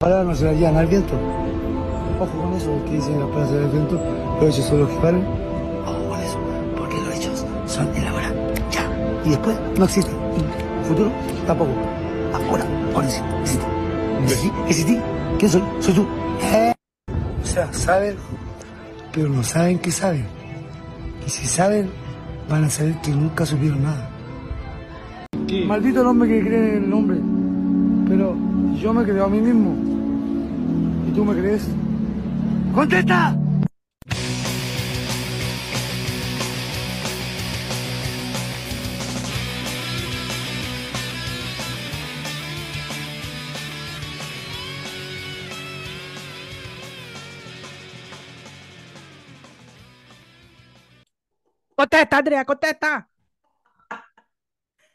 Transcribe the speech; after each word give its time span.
palabras 0.00 0.28
no 0.28 0.34
se 0.36 0.44
las 0.44 0.56
llevan 0.56 0.76
al 0.76 0.86
viento. 0.86 1.12
Ojo 2.20 2.40
con 2.40 2.54
eso, 2.54 2.84
que 2.84 2.92
dicen 2.92 3.18
las 3.18 3.28
palabras 3.30 3.50
del 3.50 3.68
viento, 3.68 4.00
los 4.40 4.54
hechos 4.54 4.64
son 4.66 4.78
los 4.78 4.88
que 4.90 4.98
valen. 4.98 5.26
Ojo 5.86 6.08
con 6.08 6.20
eso, 6.20 6.38
porque 6.76 6.96
los 6.98 7.14
hechos 7.16 7.46
son 7.66 7.96
el 7.96 8.06
ahora, 8.06 8.32
ya. 8.70 8.88
Y 9.24 9.30
después 9.30 9.56
no 9.76 9.84
existe. 9.84 10.12
Y 10.12 10.86
futuro 10.86 11.10
tampoco. 11.48 11.72
Ahora, 12.32 12.64
ahora 12.94 13.10
sí, 13.10 13.20
existe. 13.42 13.66
¿Existí? 14.22 14.52
¿Existí? 14.68 14.98
¿Quién 15.40 15.50
soy? 15.50 15.62
Soy 15.80 15.94
tú. 15.94 16.06
¿Eh? 16.42 16.74
O 17.42 17.46
sea, 17.46 17.72
saben, 17.72 18.14
pero 19.12 19.28
no 19.28 19.42
saben 19.42 19.80
que 19.80 19.90
saben. 19.90 20.26
Y 21.26 21.30
si 21.30 21.48
saben, 21.48 21.90
van 22.48 22.62
a 22.62 22.70
saber 22.70 22.94
que 23.00 23.10
nunca 23.10 23.44
supieron 23.44 23.82
nada. 23.82 24.08
Maldito 25.66 26.02
el 26.02 26.06
hombre 26.06 26.28
que 26.28 26.40
cree 26.46 26.76
en 26.76 26.84
el 26.84 26.88
nombre. 26.88 27.18
Pero 28.08 28.36
yo 28.80 28.94
me 28.94 29.02
creo 29.02 29.24
a 29.24 29.28
mí 29.28 29.40
mismo. 29.40 29.87
¿Y 31.18 31.20
tú 31.20 31.24
me 31.24 31.34
crees? 31.34 31.66
¡Contesta! 32.72 33.36
Contesta, 51.74 52.18
Andrea, 52.18 52.44
contesta. 52.44 53.08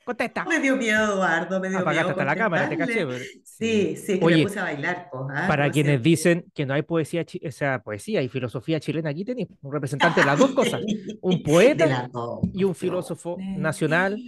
Contesta. 0.06 0.44
Me 0.46 0.60
dio 0.60 0.76
miedo, 0.76 1.14
Eduardo, 1.14 1.60
me 1.60 1.70
dio 1.70 1.80
Apagaste 1.80 2.04
miedo 2.04 2.10
hasta 2.12 2.26
la 2.26 2.36
cámara, 2.36 2.70
te 2.70 2.78
caché. 2.78 3.08
Sí, 3.44 3.96
sí, 3.96 4.14
es 4.14 4.20
que 4.20 4.20
Oye, 4.22 4.38
me 4.38 4.44
puse 4.44 4.60
a 4.60 4.64
bailar, 4.64 5.10
¿ah? 5.14 5.46
Para 5.48 5.64
¿No 5.64 5.68
es 5.68 5.74
quienes 5.74 6.04
dicen 6.04 6.46
que 6.54 6.66
no 6.66 6.74
hay 6.74 6.82
poesía, 6.82 7.26
o 7.48 7.52
sea, 7.52 7.82
poesía 7.82 8.22
y 8.22 8.28
filosofía 8.30 8.80
chilena, 8.80 9.10
aquí 9.12 9.24
tenéis 9.24 9.48
un 9.62 9.72
representante 9.72 10.20
de 10.20 10.26
las 10.26 10.38
dos 10.40 10.52
cosas. 10.52 10.82
Un 11.22 11.42
poeta 11.42 12.10
dos. 12.12 12.40
y 12.54 12.64
un 12.66 12.76
filósofo 12.76 13.38
nacional 13.40 14.20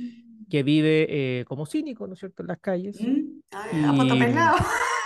que 0.50 0.64
vive 0.64 1.08
eh, 1.10 1.46
como 1.46 1.66
cínico, 1.66 2.08
¿no 2.08 2.14
es 2.14 2.20
cierto?, 2.20 2.44
en 2.44 2.48
las 2.48 2.60
calles. 2.60 3.02
¿Mm? 3.02 3.42
Ay, 3.52 3.70
Y- 3.74 4.36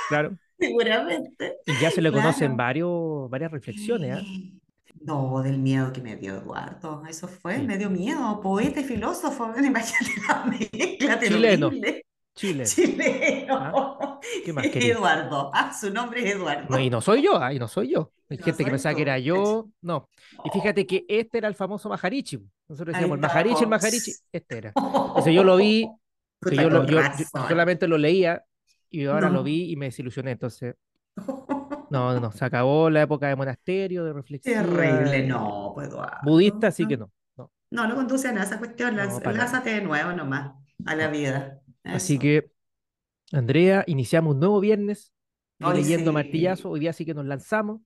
Claro. 0.09 0.37
seguramente. 0.59 1.55
Y 1.65 1.73
ya 1.81 1.89
se 1.89 2.01
le 2.01 2.11
conocen 2.11 2.47
Claro. 2.55 2.57
varios, 2.57 3.29
varias 3.29 3.51
reflexiones. 3.51 4.17
¿ah? 4.17 4.58
No, 5.01 5.41
del 5.41 5.57
miedo 5.59 5.91
que 5.93 6.01
me 6.01 6.15
dio 6.17 6.35
Eduardo. 6.37 7.03
Eso 7.07 7.27
fue, 7.27 7.57
Sí. 7.57 7.63
me 7.67 7.77
dio 7.77 7.89
miedo. 7.89 8.39
Poeta 8.41 8.79
y 8.81 8.83
filósofo. 8.83 9.53
Imagínate 9.63 10.11
la 10.27 10.45
mezcla 10.45 11.19
Chileno. 11.19 11.69
terrible. 11.69 12.05
Chile. 12.35 12.63
Chileno. 12.65 14.19
¿Qué 14.45 14.53
más 14.53 14.67
quería? 14.71 14.93
Eduardo. 14.93 15.51
Ah, 15.53 15.73
su 15.73 15.89
nombre 15.91 16.27
es 16.27 16.35
Eduardo. 16.35 16.67
No, 16.69 16.79
y 16.79 16.89
no 16.89 17.01
soy 17.01 17.21
yo, 17.23 17.37
ah, 17.37 17.53
y 17.53 17.59
no 17.59 17.67
soy 17.67 17.89
yo. 17.93 18.11
Hay 18.29 18.37
No 18.37 18.43
gente 18.45 18.63
que 18.63 18.71
pensaba 18.71 18.95
que 18.95 19.01
era 19.01 19.17
yo. 19.19 19.69
No. 19.81 20.09
Y 20.45 20.49
fíjate 20.49 20.85
que 20.85 21.05
este 21.07 21.37
era 21.39 21.47
el 21.47 21.55
famoso 21.55 21.89
Majarichi. 21.89 22.39
Nosotros 22.67 22.93
decíamos 22.93 23.17
el 23.17 23.23
está, 23.23 23.27
Majarichi, 23.27 23.57
el 23.59 23.63
po. 23.63 23.69
Majarichi. 23.69 24.11
Este 24.31 24.57
era. 24.57 24.73
Entonces 24.75 25.33
yo 25.33 25.43
lo 25.43 25.57
vi, 25.57 25.87
yo, 26.51 26.69
lo- 26.69 26.77
con 26.79 26.87
yo- 26.87 26.97
yo 26.97 27.01
razón. 27.01 27.47
solamente 27.47 27.87
lo 27.87 27.97
leía 27.97 28.43
y 28.89 29.05
ahora 29.05 29.29
lo 29.29 29.43
vi 29.43 29.71
y 29.71 29.75
me 29.75 29.85
desilusioné. 29.87 30.31
Entonces, 30.31 30.75
no, 31.89 32.13
no, 32.13 32.19
no, 32.19 32.31
se 32.31 32.45
acabó 32.45 32.89
la 32.89 33.01
época 33.01 33.27
de 33.27 33.35
monasterio, 33.35 34.03
de 34.03 34.13
reflexión. 34.13 34.65
Terrible, 34.65 35.27
no, 35.27 35.71
pues 35.73 35.87
Eduardo. 35.87 36.17
Budista, 36.23 36.67
así 36.67 36.87
que 36.87 36.97
no. 36.97 37.11
no. 37.37 37.51
No, 37.71 37.87
no 37.87 37.95
conduce 37.95 38.27
a 38.27 38.31
nada 38.31 38.45
esa 38.45 38.59
cuestión. 38.59 38.95
No, 38.95 39.19
lánzate 39.31 39.71
de 39.71 39.81
nuevo 39.81 40.11
nomás 40.13 40.51
a 40.85 40.95
la 40.95 41.07
vida. 41.07 41.59
Así 41.83 42.19
que, 42.19 42.51
Andrea, 43.31 43.83
iniciamos 43.87 44.33
un 44.33 44.39
nuevo 44.39 44.59
viernes 44.59 45.13
y 45.59 45.65
Hoy 45.65 45.77
leyendo 45.77 46.11
sí. 46.11 46.15
martillazo. 46.15 46.69
Hoy 46.69 46.79
día 46.79 46.93
sí 46.93 47.05
que 47.05 47.13
nos 47.13 47.25
lanzamos. 47.25 47.81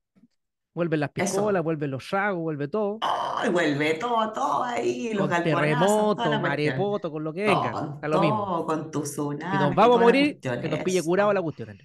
Vuelven 0.73 1.01
las 1.01 1.11
Eso. 1.13 1.35
piscolas, 1.35 1.63
vuelven 1.63 1.91
los 1.91 2.09
ragos, 2.09 2.41
vuelve 2.41 2.67
todo. 2.67 2.97
Ay, 3.01 3.49
vuelve 3.51 3.93
todo, 3.95 4.31
todo 4.31 4.63
ahí, 4.63 5.13
los 5.13 5.27
con 5.27 5.43
terremoto, 5.43 6.39
marepoto, 6.39 7.11
con 7.11 7.23
lo 7.23 7.31
que 7.31 7.43
venga, 7.43 7.99
da 8.01 8.07
lo 8.07 8.19
mismo. 8.19 8.43
todo, 8.45 8.65
con 8.65 8.89
tu 8.89 9.01
tsunami, 9.03 9.57
nos 9.57 9.75
vamos 9.75 9.97
a 9.97 10.01
morir, 10.01 10.39
que 10.39 10.69
nos 10.69 10.79
pille 10.79 11.03
curado 11.03 11.31
la 11.31 11.41
cuestión, 11.41 11.77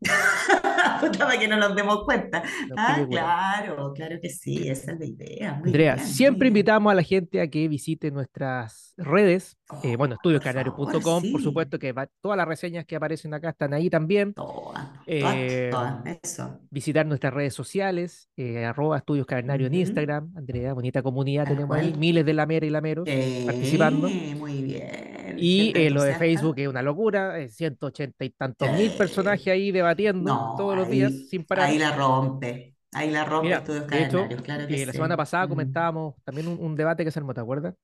Para 1.18 1.38
que 1.38 1.48
no 1.48 1.56
nos 1.56 1.74
demos 1.74 2.04
cuenta. 2.04 2.42
Ah, 2.76 3.04
claro, 3.08 3.92
claro 3.94 4.16
que 4.20 4.28
sí, 4.28 4.68
esa 4.68 4.92
es 4.92 4.98
la 5.00 5.06
idea. 5.06 5.52
Muy 5.54 5.68
Andrea, 5.68 5.94
bien, 5.96 6.06
siempre 6.06 6.44
bien. 6.46 6.56
invitamos 6.58 6.90
a 6.90 6.94
la 6.94 7.02
gente 7.02 7.40
a 7.40 7.48
que 7.48 7.66
visite 7.68 8.10
nuestras 8.10 8.94
redes. 8.96 9.56
eh, 9.82 9.94
Oh, 9.94 9.96
bueno, 9.98 10.16
por 10.22 10.32
estudioscanarios.com, 10.32 10.90
favor, 11.00 11.30
por 11.32 11.40
sí. 11.40 11.44
supuesto 11.44 11.78
que 11.78 11.92
va- 11.92 12.08
todas 12.20 12.36
las 12.36 12.46
reseñas 12.48 12.84
que 12.86 12.96
aparecen 12.96 13.32
acá 13.34 13.50
están 13.50 13.72
ahí 13.72 13.88
también. 13.88 14.34
Todas, 14.34 14.88
Eh, 15.06 15.68
todas, 15.70 16.02
todas, 16.02 16.18
eso. 16.22 16.58
Visitar 16.70 17.06
nuestras 17.06 17.32
redes 17.32 17.54
sociales, 17.54 18.28
eh, 18.36 18.64
arroba 18.64 18.98
estudios 18.98 19.26
cavernario 19.26 19.66
en. 19.68 19.74
Instagram. 19.74 20.32
Andrea, 20.36 20.72
bonita 20.74 21.02
comunidad 21.02 21.46
tenemos 21.46 21.76
ahí, 21.76 21.94
miles 21.96 22.24
de 22.26 22.32
lameras 22.34 22.66
y 22.66 22.70
lameros 22.70 23.08
participando. 23.46 24.08
Muy 24.08 24.62
bien. 24.62 25.29
Y 25.36 25.72
eh, 25.76 25.90
lo 25.90 26.02
de. 26.02 26.14
Facebook 26.14 26.58
es 26.58 26.68
una 26.68 26.82
locura, 26.82 27.38
eh, 27.40 27.48
180 27.48 28.24
y 28.24 28.30
tantos 28.30 28.70
mil 28.72 28.90
personajes 28.92 29.48
ahí 29.48 29.70
debatiendo 29.72 30.30
No, 30.34 30.54
todos 30.56 30.76
los 30.76 30.88
días 30.88 31.12
sin 31.28 31.44
parar. 31.44 31.66
ahí 31.68 31.78
la 31.78 31.94
rompe. 31.96 32.76
Ahí 32.92 33.10
la 33.10 33.24
rompe 33.24 33.46
Mira, 33.46 33.58
Estudios 33.58 33.86
de 33.86 34.02
hecho, 34.02 34.10
Cavernarios, 34.10 34.42
claro 34.42 34.66
que 34.66 34.82
eh, 34.82 34.86
la 34.86 34.92
sí. 34.92 34.96
semana 34.96 35.16
pasada 35.16 35.46
Mm. 35.46 35.48
comentábamos 35.48 36.14
también 36.24 36.48
un, 36.48 36.58
un 36.60 36.74
debate 36.76 37.04
que 37.04 37.10
se 37.10 37.18
armó, 37.20 37.32
¿te 37.34 37.40
acuerdas? 37.40 37.74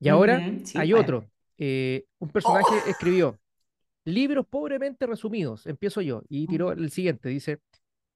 Y 0.00 0.08
ahora 0.08 0.38
sí, 0.64 0.78
hay 0.78 0.92
otro. 0.92 1.24
eh, 1.58 2.06
un 2.18 2.30
personaje 2.30 2.74
escribió 2.86 3.38
libros 4.04 4.46
pobremente 4.48 5.06
resumidos. 5.06 5.66
Empiezo 5.66 6.00
yo 6.02 6.22
y 6.28 6.46
tiró 6.46 6.72
el 6.72 6.90
siguiente. 6.90 7.28
Dice, 7.30 7.60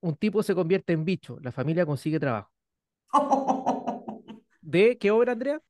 un 0.01 0.17
tipo 0.17 0.43
se 0.43 0.55
convierte 0.55 0.93
en 0.95 1.05
bicho, 1.05 1.39
la 1.43 1.53
familia 1.53 1.87
consigue 1.87 2.21
trabajo. 2.21 2.51
¿De 4.61 4.99
qué 4.99 5.11
obra, 5.11 5.33
Andrea? 5.33 5.61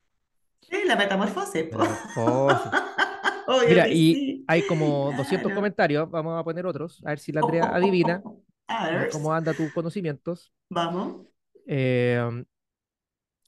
Sí, 0.61 0.77
la 0.85 0.95
metamorfosis. 0.95 1.65
Metamorfosis. 1.71 2.71
Mira, 3.67 3.87
y 3.89 4.13
sí. 4.15 4.45
hay 4.47 4.61
como 4.63 5.11
200 5.17 5.47
Claro. 5.47 5.55
comentarios. 5.55 6.09
Vamos 6.09 6.39
a 6.39 6.43
poner 6.43 6.65
otros, 6.65 7.01
a 7.05 7.09
ver 7.09 7.19
si 7.19 7.31
la 7.31 7.41
Andrea 7.41 7.65
adivina 7.73 8.21
A 8.67 8.89
eh, 8.89 8.97
ver, 8.97 9.09
cómo 9.11 9.33
anda 9.33 9.53
tus 9.53 9.71
conocimientos. 9.73 10.53
vamos. 10.69 11.27
Eh, 11.65 12.19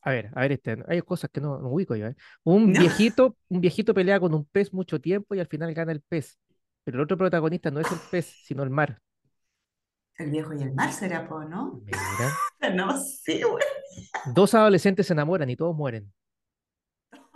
a 0.01 0.11
ver, 0.11 0.29
a 0.35 0.41
ver, 0.41 0.51
este, 0.53 0.77
hay 0.87 1.01
cosas 1.01 1.29
que 1.31 1.41
no, 1.41 1.57
no 1.59 1.69
ubico 1.69 1.95
yo, 1.95 2.07
¿eh? 2.07 2.15
Un 2.43 2.71
No. 2.73 2.79
viejito, 2.79 3.37
un 3.49 3.61
viejito 3.61 3.93
pelea 3.93 4.19
con 4.19 4.33
un 4.33 4.45
pez 4.45 4.73
mucho 4.73 4.99
tiempo 5.01 5.33
y 5.35 5.39
al 5.39 5.47
final 5.47 5.73
gana 5.73 5.91
el 5.91 6.01
pez. 6.01 6.37
Pero 6.83 6.97
el 6.97 7.03
otro 7.03 7.17
protagonista 7.17 7.71
no 7.71 7.79
es 7.79 7.91
el 7.91 7.97
pez, 8.11 8.27
sino 8.45 8.61
el 8.63 8.69
mar. 8.69 8.99
El 10.17 10.31
viejo 10.31 10.53
y 10.53 10.61
el 10.61 10.73
mar 10.73 10.91
será, 10.93 11.27
po, 11.27 11.43
¿no? 11.43 11.81
Mira. 11.85 11.99
No 12.75 12.97
sé, 12.99 13.43
güey. 13.43 13.63
Dos 14.23 14.53
adolescentes 14.55 15.05
se 15.07 15.13
enamoran 15.13 15.49
y 15.49 15.55
todos 15.55 15.75
mueren. 15.75 16.11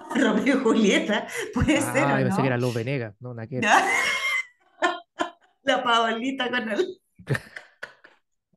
Romeo 0.16 0.46
y 0.46 0.60
Julieta, 0.64 1.28
puede 1.54 1.82
ser, 1.82 2.04
Ah, 2.04 2.16
¿o 2.16 2.20
yo 2.20 2.24
pensé 2.26 2.38
no? 2.38 2.42
que 2.42 2.48
era 2.48 2.58
Luz 2.58 2.74
Venegas, 2.74 3.16
no, 3.20 3.34
nada 3.34 3.48
que 3.48 3.60
ver. 3.60 3.70
La 5.64 5.84
Paolita 5.84 6.50
con 6.50 6.70
el 6.70 7.00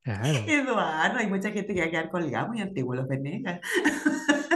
Claro. 0.02 0.38
Eduardo. 0.48 1.18
Hay 1.18 1.28
mucha 1.28 1.50
gente 1.52 1.74
que 1.74 1.80
va 1.80 1.86
a 1.86 1.90
quedar 1.90 2.10
colgada, 2.10 2.48
muy 2.48 2.60
antiguo, 2.60 2.92
los 2.94 3.06
Venegas. 3.06 3.60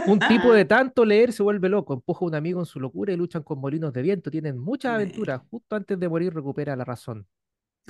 Un 0.05 0.19
tipo 0.19 0.51
de 0.51 0.65
tanto 0.65 1.05
leer 1.05 1.31
se 1.31 1.41
vuelve 1.41 1.69
loco, 1.69 1.93
empuja 1.93 2.25
a 2.25 2.27
un 2.27 2.35
amigo 2.35 2.59
en 2.59 2.65
su 2.65 2.79
locura 2.81 3.13
y 3.13 3.15
luchan 3.17 3.43
con 3.43 3.59
molinos 3.59 3.93
de 3.93 4.01
viento. 4.01 4.29
Tienen 4.29 4.57
muchas 4.57 4.95
aventuras. 4.95 5.41
Justo 5.49 5.75
antes 5.77 5.97
de 5.99 6.09
morir 6.09 6.33
recupera 6.33 6.75
la 6.75 6.83
razón. 6.83 7.25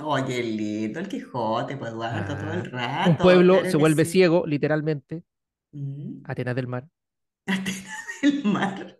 Oye, 0.04 0.40
lindo, 0.42 1.00
el 1.00 1.08
Quijote, 1.08 1.76
pues 1.76 1.90
Eduardo, 1.90 2.36
todo 2.36 2.52
el 2.52 2.70
Ah, 2.74 2.98
rato. 3.00 3.10
Un 3.10 3.16
pueblo 3.16 3.64
se 3.64 3.76
vuelve 3.76 4.04
sí. 4.04 4.12
ciego, 4.12 4.44
literalmente. 4.46 5.24
Mm. 5.72 6.20
Atenas 6.24 6.54
del 6.54 6.68
mar. 6.68 6.86
Atenas 7.48 7.96
del 8.22 8.44
mar. 8.44 8.98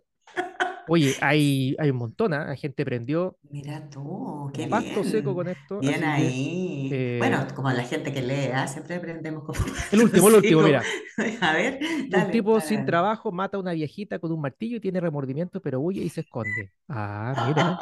Oye, 0.87 1.15
hay, 1.21 1.75
hay 1.79 1.89
un 1.91 1.97
montón, 1.97 2.33
¿ah? 2.33 2.45
La 2.47 2.55
gente 2.55 2.83
prendió 2.83 3.37
Mira 3.51 3.89
tú, 3.89 4.51
qué 4.53 4.67
pasto 4.67 5.03
seco 5.03 5.33
bien. 5.33 5.35
con 5.35 5.47
esto. 5.47 5.79
Bien 5.79 5.99
que, 5.99 6.05
ahí. 6.05 6.89
eh, 6.91 7.17
Bueno, 7.19 7.47
como 7.55 7.71
la 7.71 7.83
gente 7.83 8.11
que 8.13 8.21
lee, 8.21 8.51
¿ah? 8.53 8.67
Siempre 8.67 8.95
aprendemos 8.95 9.43
como 9.43 9.59
el 9.91 10.01
último, 10.03 10.29
el 10.29 10.35
último, 10.35 10.61
mira. 10.63 10.83
A 11.41 11.53
ver, 11.53 11.79
Un 11.81 12.09
dale, 12.09 12.31
tipo 12.31 12.59
dale, 12.59 12.65
sin 12.67 12.85
trabajo 12.85 13.31
mata 13.31 13.57
a 13.57 13.59
una 13.59 13.73
viejita 13.73 14.19
con 14.19 14.31
un 14.31 14.41
martillo 14.41 14.77
y 14.77 14.79
tiene 14.79 14.99
remordimiento, 14.99 15.61
pero 15.61 15.79
huye 15.79 16.01
y 16.01 16.09
se 16.09 16.21
esconde. 16.21 16.71
Ah, 16.87 17.35
mira. 17.47 17.79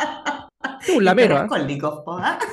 Es 0.80 0.90
un 0.90 1.04
lamero, 1.06 1.38
¿ah? 1.38 1.48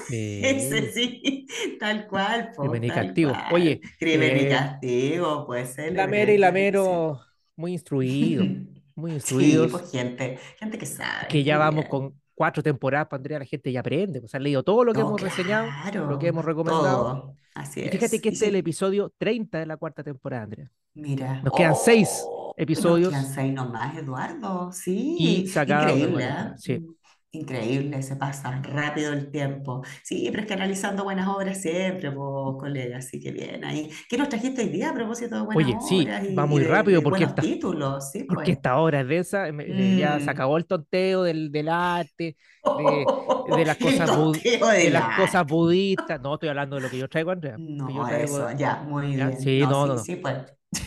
Sí. 0.09 0.41
Ese 0.45 0.93
sí, 0.93 1.47
tal 1.81 2.07
cual, 2.09 2.53
po, 2.57 2.63
Crimen 2.63 2.85
y 2.85 2.89
castigo. 2.91 3.33
Oye, 3.53 3.81
Crimen 3.99 4.37
y 4.37 4.41
eh, 4.41 4.49
castigo, 4.49 5.47
puede 5.47 5.67
ser. 5.67 5.93
Lamero 5.95 6.33
y 6.33 6.39
lamero 6.39 7.21
muy 7.57 7.73
instruidos, 7.73 8.49
muy 8.95 9.13
Sí, 9.17 9.17
instruidos, 9.17 9.71
pues 9.71 9.91
gente, 9.91 10.39
gente 10.59 10.79
que 10.79 10.87
sabe. 10.87 11.29
que 11.29 11.45
ya 11.45 11.59
vamos 11.59 11.87
con 11.87 12.21
cuatro 12.35 12.63
temporadas, 12.63 13.09
pues, 13.09 13.19
Andrea, 13.19 13.39
la 13.39 13.45
gente 13.45 13.73
ya 13.73 13.81
aprende, 13.81 14.21
pues 14.21 14.35
ha 14.35 14.39
leído 14.39 14.63
todo 14.63 14.85
lo 14.85 14.95
que 14.95 15.01
hemos 15.03 15.21
reseñado, 15.21 15.79
lo 16.07 16.19
que 16.19 16.29
hemos 16.29 16.45
recomendado. 16.45 17.05
todo. 17.05 17.37
Así 17.55 17.81
Y 17.83 17.89
fíjate 17.89 18.21
es. 18.21 18.21
que 18.21 18.29
Y 18.29 18.35
este 18.35 18.47
es 18.47 18.49
el 18.51 18.57
sí, 18.57 18.59
episodio 18.59 19.13
30 19.19 19.59
de 19.61 19.67
la 19.67 19.77
cuarta 19.77 20.03
temporada, 20.05 20.45
Andrea. 20.45 20.73
Mira. 20.95 21.43
Nos 21.43 21.55
quedan 21.55 21.77
seis 21.77 22.31
Oh, 22.31 22.55
episodios 22.57 23.13
Nos 23.13 23.23
quedan 23.25 23.35
seis 23.35 23.53
nomás, 23.55 23.97
Eduardo. 23.97 24.71
Sí, 24.73 25.17
y 25.19 25.47
increíble, 25.65 26.05
temporada. 26.07 26.57
Sí. 26.57 26.87
Increíble, 27.35 28.01
se 28.03 28.17
pasa 28.17 28.61
rápido 28.63 29.13
el 29.13 29.31
tiempo. 29.31 29.83
Sí, 30.05 30.29
pero 30.31 30.43
es 30.43 30.47
que 30.49 30.55
analizando 30.55 31.03
buenas 31.05 31.27
obras 31.29 31.61
siempre, 31.61 32.11
pues, 32.13 32.57
colega, 32.59 32.99
así 32.99 33.21
que 33.21 33.33
bien 33.33 33.65
ahí. 33.65 33.91
¿Qué 34.09 34.17
nos 34.17 34.29
trajiste 34.29 34.63
hoy 34.63 34.69
día 34.69 34.91
a 34.91 34.95
propósito 34.95 35.35
de 35.37 35.43
buenas 35.43 35.71
Oye, 35.71 35.79
sí, 35.81 36.11
obras 36.11 36.25
va 36.37 36.47
y, 36.49 36.55
y 36.55 36.57
muy 36.57 36.63
de, 36.63 36.65
rápido 36.65 37.03
de 37.03 37.03
porque 37.03 37.25
esta, 37.25 37.49
títulos? 37.49 38.11
Sí, 38.13 38.25
porque 38.27 38.53
pues. 38.53 38.53
esta 38.53 38.79
hora 38.79 39.03
es 39.03 39.09
de 39.09 39.19
esa, 39.19 39.53
me- 39.53 39.95
ya 39.97 40.21
se 40.21 40.31
Mm. 40.31 40.33
acabó 40.33 40.59
el 40.59 40.67
tonteo 40.67 41.23
del, 41.25 41.53
del 41.53 41.69
arte, 41.69 42.37
de, 42.73 43.13
de 43.45 43.65
las 43.65 43.79
cosas 43.79 44.11
bud- 44.11 44.45
de 44.77 44.99
budistas. 45.47 46.21
No, 46.21 46.35
estoy 46.35 46.49
hablando 46.51 46.77
de 46.77 46.83
lo 46.83 46.91
que 46.91 46.99
yo 46.99 47.09
traigo, 47.09 47.31
Andrea, 47.33 47.61
yo 47.87 48.05
No, 48.05 48.07
traigo, 48.07 48.41
eso, 48.41 48.51
ya, 48.53 48.77
muy 48.83 49.15
ya, 49.15 49.33
bien. 49.33 49.37
sí, 49.37 49.67
No, 49.67 49.69
no, 49.69 49.87
no, 49.87 49.97
sí, 49.97 50.17
no. 50.17 50.17
pues. 50.17 50.37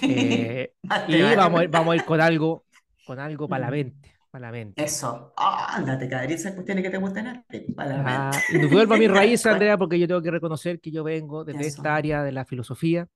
Eh, 0.06 0.74
y 1.06 1.36
vale. 1.36 1.36
vamos 1.36 1.62
a 1.62 1.64
ir, 1.66 1.70
vamos 1.72 1.94
a 1.94 1.98
ir 1.98 2.04
con 2.06 2.22
algo, 2.22 2.66
con 3.04 3.20
algo 3.20 3.50
para 3.50 3.62
la 3.68 3.72
Mm. 3.72 3.72
mente, 3.72 4.17
para 4.30 4.48
la 4.48 4.52
mente. 4.52 4.86
Eso. 4.86 5.34
Ah, 5.36 5.76
ándate, 5.76 6.08
cada 6.08 6.26
esas 6.26 6.54
cuestiones 6.54 6.84
que 6.84 6.92
te 6.92 6.98
gustan 6.98 7.28
a 7.28 7.44
ti, 7.50 7.62
para 7.76 7.98
la 7.98 8.04
Ah, 8.04 8.04
mente. 8.04 8.46
y 8.48 8.60
no 8.60 8.70
vuelvo 8.70 8.94
a 8.94 8.98
mis 8.98 9.10
raíces. 9.12 9.46
Andrea, 9.48 9.78
porque 9.78 9.98
yo 10.00 10.08
tengo 10.08 10.22
que 10.22 10.32
reconocer 10.32 10.80
que 10.80 10.92
yo 10.92 11.04
vengo 11.04 11.44
desde 11.44 11.66
esta 11.68 11.96
área 11.96 12.24
de 12.24 12.32
la 12.32 12.46
filosofía, 12.46 13.08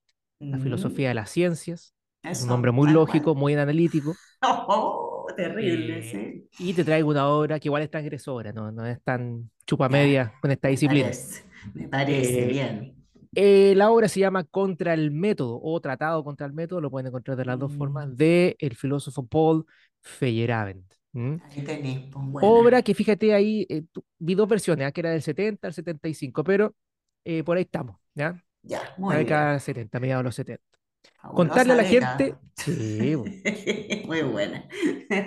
la 0.51 0.59
filosofía 0.59 1.09
de 1.09 1.13
Mm, 1.13 1.15
las 1.15 1.31
ciencias. 1.31 1.95
Un 2.37 2.51
hombre 2.51 2.71
muy 2.71 2.89
lógico, 2.89 3.35
muy 3.35 3.55
analítico. 3.55 4.19
Oh, 4.43 5.27
terrible, 5.35 5.99
eh, 5.99 6.03
sí. 6.03 6.47
y 6.57 6.73
te 6.73 6.83
traigo 6.85 7.09
una 7.09 7.27
obra 7.29 7.59
que 7.59 7.67
igual 7.67 7.83
es 7.83 7.89
transgresora, 7.91 8.51
¿no? 8.53 8.71
No 8.71 8.85
es 8.85 9.01
tan 9.03 9.49
chupa 9.65 9.89
Ya, 9.89 9.99
media 9.99 10.35
con 10.39 10.51
esta 10.51 10.67
me 10.69 10.79
disciplina. 10.79 11.11
parece, 11.11 11.43
me 11.73 11.87
parece 11.89 12.45
Eh, 12.45 12.47
bien. 12.47 12.95
eh, 13.35 13.73
la 13.75 13.91
obra 13.91 14.09
se 14.09 14.19
llama 14.21 14.43
Contra 14.45 14.93
el 14.93 15.11
Método 15.11 15.59
o 15.63 15.79
Tratado 15.81 16.23
contra 16.23 16.47
el 16.47 16.53
Método, 16.53 16.81
lo 16.81 16.91
pueden 16.91 17.07
encontrar 17.07 17.37
de 17.37 17.45
las 17.45 17.59
dos 17.59 17.73
formas, 17.75 18.07
Mm, 18.07 18.17
de 18.17 18.55
el 18.59 18.75
filósofo 18.75 19.25
Paul 19.27 19.65
Feyerabend. 20.01 20.85
¿M? 21.13 21.41
ahí 21.49 21.63
tenés, 21.63 21.99
pues 22.11 22.23
Obra 22.39 22.81
que 22.81 22.93
fíjate 22.95 23.33
ahí, 23.33 23.65
eh, 23.69 23.83
vi 24.19 24.35
dos 24.35 24.47
versiones, 24.47 24.87
ah, 24.87 24.91
que 24.91 25.01
era 25.01 25.11
del 25.11 25.21
70 25.21 25.67
al 25.67 25.73
75, 25.73 26.43
pero 26.43 26.75
eh, 27.25 27.43
por 27.43 27.57
ahí 27.57 27.63
estamos, 27.63 27.97
¿ya? 28.15 28.43
Ya, 28.63 28.95
La 29.05 29.15
muy 29.15 29.17
bien. 29.17 29.25
década 29.25 29.59
70, 29.59 29.99
mediados 29.99 30.21
de 30.21 30.25
los 30.25 30.35
70. 30.35 30.63
Contarle 31.33 31.73
a 31.73 31.75
Fabulosa 31.75 31.75
la 31.75 31.83
gente, 31.83 32.23
década. 32.25 32.41
sí, 32.55 33.15
bo, 33.15 33.35
Muy 34.05 34.21
buena. 34.23 34.67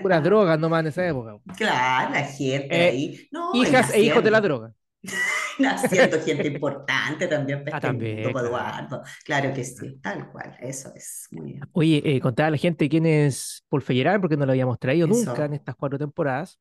puras 0.03 0.23
drogas 0.23 0.59
nomás 0.59 0.81
en 0.81 0.87
esa 0.89 1.07
época. 1.09 1.39
Claro, 1.57 2.13
la 2.13 2.25
gente 2.25 2.85
Eh, 2.87 2.89
ahí. 2.89 3.29
No, 3.31 3.53
hijas 3.55 3.93
e 3.95 4.03
hijos 4.03 4.23
de 4.25 4.31
la 4.31 4.41
droga. 4.41 4.75
Naciendo 5.59 6.21
gente 6.21 6.47
importante 6.49 7.27
también 7.27 7.65
Ah, 7.73 7.81
también. 7.81 8.19
Eduardo. 8.21 9.03
Claro 9.25 9.53
que 9.53 9.65
sí, 9.65 9.99
tal 10.03 10.31
cual. 10.31 10.57
Eso 10.61 10.93
es. 10.95 11.27
Muy 11.31 11.53
bien. 11.53 11.61
Oye, 11.73 12.03
eh, 12.05 12.21
contarle 12.21 12.49
a 12.49 12.51
la 12.53 12.57
gente 12.59 12.89
quién 12.89 13.07
es 13.07 13.65
Paul 13.69 13.83
Feyerabend, 13.83 14.23
porque 14.23 14.37
no 14.37 14.47
lo 14.47 14.53
habíamos 14.53 14.79
traído 14.79 15.07
nunca 15.07 15.33
en 15.45 15.53
Eso. 15.53 15.55
estas 15.55 15.75
cuatro 15.77 15.99
temporadas. 15.99 16.59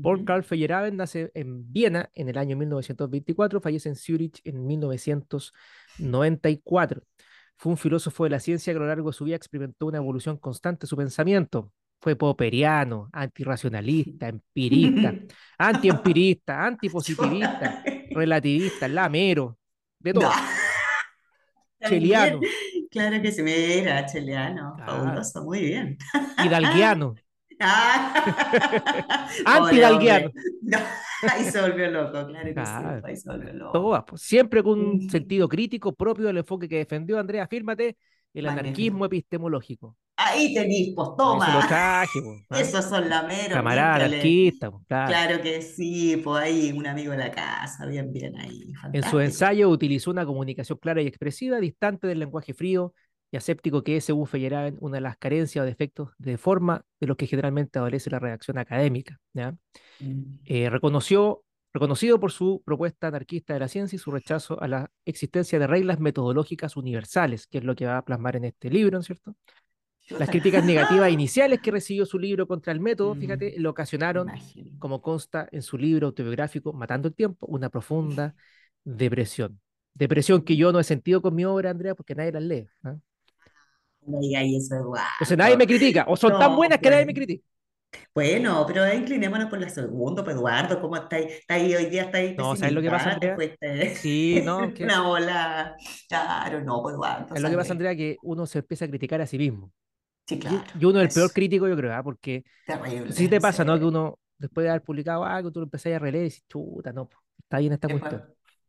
Paul. 0.00 0.24
Carl 0.24 0.42
Feyerabend 0.42 0.96
nace 0.96 1.30
en 1.34 1.70
Viena 1.70 2.08
en 2.14 2.30
el 2.30 2.38
año 2.38 2.56
1924, 2.56 3.60
fallece 3.60 3.90
en 3.90 3.96
Zurich 3.96 4.40
en 4.44 4.66
1994. 4.66 7.02
Fue 7.58 7.70
un 7.72 7.76
filósofo 7.78 8.24
de 8.24 8.30
la 8.30 8.40
ciencia 8.40 8.72
que 8.72 8.78
a 8.78 8.80
lo 8.80 8.86
largo 8.86 9.10
de 9.10 9.16
su 9.16 9.24
vida 9.24 9.36
experimentó 9.36 9.86
una 9.86 9.98
evolución 9.98 10.36
constante 10.38 10.82
de 10.82 10.86
su 10.88 10.96
pensamiento. 10.96 11.70
Fue 12.00 12.16
popperiano, 12.16 13.08
antirracionalista, 13.12 14.28
empirista, 14.28 15.14
antiempirista, 15.58 16.64
antipositivista, 16.66 17.84
relativista, 18.14 18.88
lamero, 18.88 19.58
de 19.98 20.12
todo, 20.12 20.30
cheliano, 21.80 22.40
claro 22.90 23.22
que 23.22 23.32
sí, 23.32 23.42
mira, 23.42 24.06
cheleano, 24.06 24.74
claro, 24.76 24.92
fabuloso, 24.92 25.44
muy 25.44 25.60
bien. 25.60 25.98
hidalguiano, 26.44 27.14
Ah, 27.64 28.12
antidalguiano. 29.46 30.30
No, 30.62 30.78
ahí 31.28 31.44
se 31.44 31.60
volvió 31.60 31.90
loco, 31.90 32.26
claro 32.26 32.54
que 32.54 32.66
sí, 32.66 32.84
ahí 33.04 33.16
se 33.16 33.30
volvió 33.30 33.52
loco. 33.52 33.72
todas, 33.72 34.04
pues, 34.04 34.22
siempre 34.22 34.62
con 34.62 34.78
un 34.78 35.08
sentido 35.08 35.48
crítico 35.48 35.92
propio 35.94 36.26
del 36.26 36.38
enfoque 36.38 36.68
que 36.68 36.78
defendió 36.78 37.18
Andrea, 37.18 37.46
fírmate, 37.46 37.96
el 38.34 38.48
anarquismo 38.48 39.04
epistemológico. 39.04 39.96
Ahí 40.32 40.54
tenís, 40.54 40.94
pues 40.94 41.08
toma. 41.16 41.46
pues. 42.48 42.60
Esos 42.68 42.84
son 42.86 43.08
lameros, 43.08 43.52
Camarada 43.52 43.98
mímbrale. 43.98 44.16
anarquista, 44.16 44.70
pues, 44.70 44.84
claro. 44.86 45.08
Claro 45.08 45.42
que 45.42 45.62
sí, 45.62 46.16
pues 46.22 46.42
ahí 46.44 46.72
un 46.72 46.86
amigo 46.86 47.12
de 47.12 47.18
la 47.18 47.30
casa, 47.30 47.86
bien, 47.86 48.12
bien 48.12 48.36
ahí, 48.38 48.74
En 48.92 49.02
su 49.04 49.18
fantástico. 49.18 49.20
ensayo 49.20 49.68
utilizó 49.68 50.10
una 50.10 50.24
comunicación 50.26 50.78
clara 50.78 51.02
y 51.02 51.06
expresiva, 51.06 51.60
distante 51.60 52.06
del 52.06 52.18
lenguaje 52.18 52.54
frío 52.54 52.94
y 53.30 53.36
aséptico 53.36 53.82
que 53.82 53.96
es, 53.96 54.04
según 54.04 54.26
Feyerabend, 54.26 54.76
una 54.80 54.96
de 54.96 55.00
las 55.02 55.16
carencias 55.16 55.62
o 55.62 55.66
defectos 55.66 56.10
de 56.18 56.36
forma 56.38 56.84
de 57.00 57.06
los 57.06 57.16
que 57.16 57.26
generalmente 57.26 57.78
adolece 57.78 58.10
la 58.10 58.18
redacción 58.18 58.58
académica. 58.58 59.18
¿ya? 59.32 59.54
Mm. 60.00 60.22
Eh, 60.44 60.68
reconoció, 60.70 61.42
reconocido 61.72 62.20
por 62.20 62.30
su 62.32 62.62
propuesta 62.66 63.06
anarquista 63.08 63.54
de 63.54 63.60
la 63.60 63.68
ciencia 63.68 63.96
y 63.96 63.98
su 63.98 64.10
rechazo 64.10 64.60
a 64.60 64.68
la 64.68 64.90
existencia 65.06 65.58
de 65.58 65.66
reglas 65.66 65.98
metodológicas 66.00 66.76
universales, 66.76 67.46
que 67.46 67.58
es 67.58 67.64
lo 67.64 67.74
que 67.74 67.86
va 67.86 67.96
a 67.96 68.04
plasmar 68.04 68.36
en 68.36 68.44
este 68.44 68.68
libro, 68.68 68.98
¿no 68.98 69.00
es 69.00 69.06
cierto? 69.06 69.34
Las 70.08 70.28
críticas 70.28 70.64
negativas 70.64 71.10
iniciales 71.12 71.60
que 71.60 71.70
recibió 71.70 72.04
su 72.06 72.18
libro 72.18 72.46
contra 72.46 72.72
el 72.72 72.80
método, 72.80 73.14
fíjate, 73.14 73.54
Mm, 73.56 73.60
lo 73.60 73.62
me 73.62 73.68
ocasionaron, 73.70 74.32
como 74.78 75.00
consta 75.00 75.48
en 75.52 75.62
su 75.62 75.78
libro 75.78 76.08
autobiográfico 76.08 76.72
Matando 76.72 77.08
el 77.08 77.14
Tiempo, 77.14 77.46
una 77.46 77.70
profunda 77.70 78.34
depresión. 78.84 79.60
Depresión 79.94 80.42
que 80.42 80.56
yo 80.56 80.72
no 80.72 80.80
he 80.80 80.84
sentido 80.84 81.22
con 81.22 81.34
mi 81.34 81.44
obra, 81.44 81.70
Andrea, 81.70 81.94
porque 81.94 82.14
nadie 82.14 82.32
las 82.32 82.42
lee. 82.42 82.66
¿ah? 82.82 82.96
No 84.04 84.18
digáis 84.20 84.64
eso, 84.64 84.92
Entonces 85.14 85.38
nadie 85.38 85.56
me 85.56 85.66
critica, 85.66 86.04
o 86.08 86.16
son 86.16 86.38
tan 86.38 86.56
buenas 86.56 86.78
que 86.78 86.90
nadie 86.90 87.06
me 87.06 87.14
critica. 87.14 87.44
Bueno, 88.14 88.64
pero 88.66 88.90
inclinémonos 88.92 89.48
por 89.48 89.60
la 89.60 89.68
segunda, 89.68 90.24
pues 90.24 90.36
Eduardo, 90.36 90.80
¿cómo 90.80 90.96
estáis? 90.96 91.26
¿Estáis 91.32 91.76
hoy 91.76 91.86
día 91.86 92.04
estáis 92.04 92.36
No, 92.36 92.56
¿sabes 92.56 92.74
lo 92.74 92.82
que 92.82 92.90
pasa, 92.90 93.12
Andrea? 93.12 93.36
Sí, 93.94 94.40
no, 94.44 94.72
que 94.74 94.84
una 94.84 95.02
bola? 95.02 95.76
Claro, 96.08 96.62
no, 96.62 96.82
pues 96.82 96.94
Eduardo, 96.94 97.34
es 97.34 97.42
lo 97.42 97.50
que 97.50 97.56
pasa. 97.56 97.72
Andrea, 97.72 97.94
que 97.94 98.16
uno 98.22 98.46
se 98.46 98.58
empieza 98.58 98.86
a 98.86 98.88
criticar 98.88 99.20
a 99.20 99.26
sí 99.26 99.38
mismo. 99.38 99.72
Sí, 100.32 100.38
Y, 100.38 100.38
claro, 100.38 100.64
y 100.72 100.84
uno 100.84 101.00
es 101.00 101.04
el 101.08 101.12
peor 101.12 101.32
crítico, 101.32 101.68
yo 101.68 101.76
creo, 101.76 101.94
¿ah? 101.94 102.02
porque 102.02 102.44
sé 103.08 103.14
si 103.14 103.28
terrible, 103.28 103.28
te 103.28 103.40
pasa, 103.40 103.64
¿no? 103.64 103.78
Que 103.78 103.84
uno, 103.84 104.18
después 104.38 104.64
de 104.64 104.70
haber 104.70 104.82
publicado 104.82 105.24
algo, 105.24 105.52
tú 105.52 105.60
lo 105.60 105.64
empezás 105.66 105.92
a 105.94 105.98
releer 105.98 106.24
y 106.24 106.28
dices, 106.28 106.44
chuta, 106.48 106.92
no, 106.92 107.08
está 107.38 107.58
bien 107.58 107.72
esta 107.72 107.88
cuestión. 107.88 108.24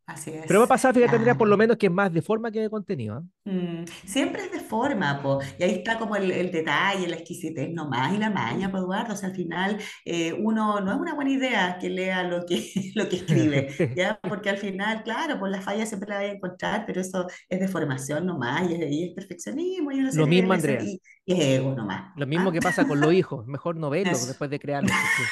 Así 0.06 0.32
Pero 0.46 0.60
me 0.60 0.64
ha 0.64 0.66
es, 0.66 0.68
pasado, 0.68 0.94
fíjate, 0.94 1.16
Andrea, 1.16 1.36
por 1.36 1.48
lo 1.48 1.56
claro. 1.56 1.58
menos 1.58 1.76
que 1.78 1.86
es 1.86 1.92
más 1.92 2.12
de 2.12 2.22
forma 2.22 2.50
que 2.50 2.60
de 2.60 2.70
contenido. 2.70 3.16
¿ah? 3.16 3.22
Mm, 3.46 3.84
siempre 4.06 4.42
es 4.44 4.52
de 4.52 4.60
forma, 4.60 5.20
po. 5.22 5.38
Y 5.58 5.64
ahí 5.64 5.72
está 5.72 5.98
como 5.98 6.16
el, 6.16 6.30
el 6.30 6.50
detalle, 6.50 7.06
la 7.08 7.16
exquisitez 7.16 7.70
nomás 7.70 8.14
y 8.14 8.18
la 8.18 8.30
maña, 8.30 8.70
pues 8.70 8.82
Eduardo. 8.82 9.12
O 9.12 9.16
sea, 9.16 9.28
al 9.28 9.34
final 9.34 9.78
eh, 10.06 10.32
uno 10.32 10.80
no 10.80 10.92
es 10.92 10.98
una 10.98 11.14
buena 11.14 11.30
idea 11.30 11.78
que 11.78 11.90
lea 11.90 12.22
lo 12.22 12.46
que, 12.46 12.70
lo 12.94 13.06
que 13.08 13.16
escribe, 13.16 13.68
¿ya? 13.94 14.18
Porque 14.22 14.48
al 14.50 14.56
final, 14.58 15.02
claro, 15.02 15.38
pues 15.38 15.52
las 15.52 15.62
fallas 15.64 15.88
siempre 15.88 16.08
las 16.08 16.20
vas 16.20 16.28
a 16.30 16.32
encontrar, 16.32 16.84
pero 16.86 17.00
eso 17.02 17.26
es 17.48 17.60
de 17.60 17.68
formación 17.68 18.24
nomás 18.26 18.70
y 18.70 18.74
es, 18.74 18.90
y 18.90 19.04
es 19.04 19.14
perfeccionismo 19.14 19.92
y 19.92 20.00
Lo 20.10 20.26
mismo, 20.26 20.52
Andrea. 20.54 20.82
y, 20.82 21.00
y 21.26 21.32
es 21.34 21.40
ego 21.60 21.74
nomás, 21.74 22.14
Lo 22.14 22.26
mismo 22.26 22.50
¿ah? 22.50 22.52
que 22.52 22.62
pasa 22.62 22.86
con 22.86 23.00
los 23.00 23.12
hijos. 23.12 23.46
Mejor 23.46 23.76
no 23.76 23.90
verlos 23.90 24.24
Eso. 24.24 24.26
después 24.26 24.50
de 24.50 24.58
crearlos, 24.60 24.98
porque 24.98 25.30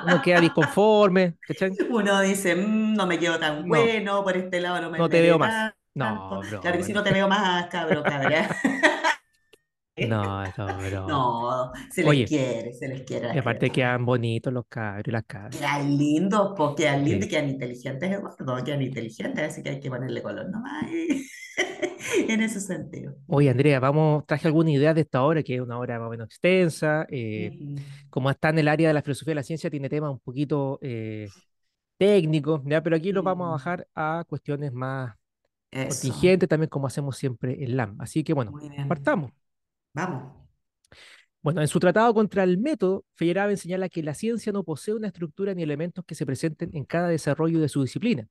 uno 0.00 0.20
queda 0.22 0.40
disconforme, 0.40 1.36
¿cachai? 1.46 1.72
Uno 1.90 2.20
dice, 2.20 2.54
"Mm, 2.56 2.94
no 2.94 3.06
me 3.06 3.18
quedo 3.18 3.38
tan 3.38 3.66
No, 3.68 3.68
bueno, 3.68 4.22
por 4.24 4.36
este 4.36 4.60
lado 4.60 4.80
no 4.80 4.90
me 4.90 4.98
no 4.98 5.08
te 5.08 5.20
veo 5.20 5.38
más. 5.38 5.50
tanto. 5.50 5.76
No, 5.94 6.40
Claro 6.60 6.78
que 6.78 6.84
broma. 6.84 6.92
no 6.92 7.02
te 7.04 7.12
veo 7.12 7.28
más, 7.28 7.66
cabro, 7.68 8.02
cabra. 8.02 8.48
No, 10.00 10.44
no, 10.58 10.82
broma. 10.82 11.28
No, 11.28 11.72
se 11.90 12.02
les 12.04 12.22
Oye, 12.22 12.28
quiere, 12.28 12.72
se 12.74 12.88
les 12.88 13.02
quiere 13.04 13.28
y 13.30 13.38
aparte 13.38 13.70
criaturas. 13.70 13.72
quedan 13.72 14.04
bonitos 14.06 14.52
los 14.52 14.66
cabros 14.68 15.08
y 15.08 15.10
las 15.10 15.24
cabras. 15.24 15.60
Quedan 15.60 15.96
lindos, 15.98 16.54
pues 16.56 16.74
quedan 16.76 17.04
lindos 17.04 17.26
y 17.28 17.30
quedan 17.30 17.48
inteligentes, 17.50 18.10
Eduardo, 18.10 18.64
quedan 18.64 18.82
inteligentes, 18.82 19.44
así 19.50 19.62
que 19.62 19.70
hay 19.70 19.80
que 19.80 19.90
ponerle 19.90 20.22
color 20.22 20.48
nomás 20.50 20.84
en 22.28 22.40
ese 22.42 22.60
sentido. 22.60 23.14
Oye, 23.26 23.48
Andrea, 23.50 23.80
vamos, 23.80 24.26
traje 24.26 24.46
alguna 24.48 24.70
idea 24.72 24.92
de 24.92 25.02
esta 25.02 25.22
obra, 25.22 25.42
que 25.42 25.54
es 25.54 25.60
una 25.60 25.78
obra 25.78 25.98
más 25.98 26.08
o 26.08 26.10
menos 26.10 26.26
extensa. 26.26 27.06
eh, 27.10 27.54
como 28.10 28.30
está 28.30 28.50
en 28.50 28.58
el 28.58 28.68
área 28.68 28.88
de 28.88 28.94
la 28.94 29.02
filosofía 29.02 29.32
de 29.32 29.36
la 29.36 29.42
ciencia, 29.42 29.70
tiene 29.70 29.88
temas 29.88 30.10
un 30.12 30.18
poquito 30.20 30.78
eh, 30.82 31.32
técnicos, 31.98 32.62
¿ya? 32.66 32.82
Pero 32.82 32.96
aquí 32.96 33.12
los 33.12 33.24
vamos 33.24 33.48
a 33.48 33.50
bajar 33.52 33.88
a 33.94 34.24
cuestiones 34.28 34.72
más 34.72 35.14
Eso, 35.70 36.14
contingentes, 36.16 36.48
también 36.48 36.70
como 36.70 36.86
hacemos 36.88 37.16
siempre 37.18 37.62
en 37.64 37.76
LAM. 37.76 37.96
Así 38.00 38.24
que 38.24 38.34
bueno, 38.34 38.56
partamos. 38.86 39.32
Vamos. 39.94 40.42
Bueno, 41.42 41.60
en 41.60 41.68
su 41.68 41.80
tratado 41.80 42.14
contra 42.14 42.44
el 42.44 42.58
método, 42.58 43.04
Feyerabend 43.14 43.58
señala 43.58 43.88
que 43.88 44.02
la 44.02 44.14
ciencia 44.14 44.52
no 44.52 44.62
posee 44.62 44.94
una 44.94 45.08
estructura 45.08 45.54
ni 45.54 45.62
elementos 45.64 46.04
que 46.04 46.14
se 46.14 46.24
presenten 46.24 46.70
en 46.74 46.84
cada 46.84 47.08
desarrollo 47.08 47.60
de 47.60 47.68
su 47.68 47.82
disciplina, 47.82 48.28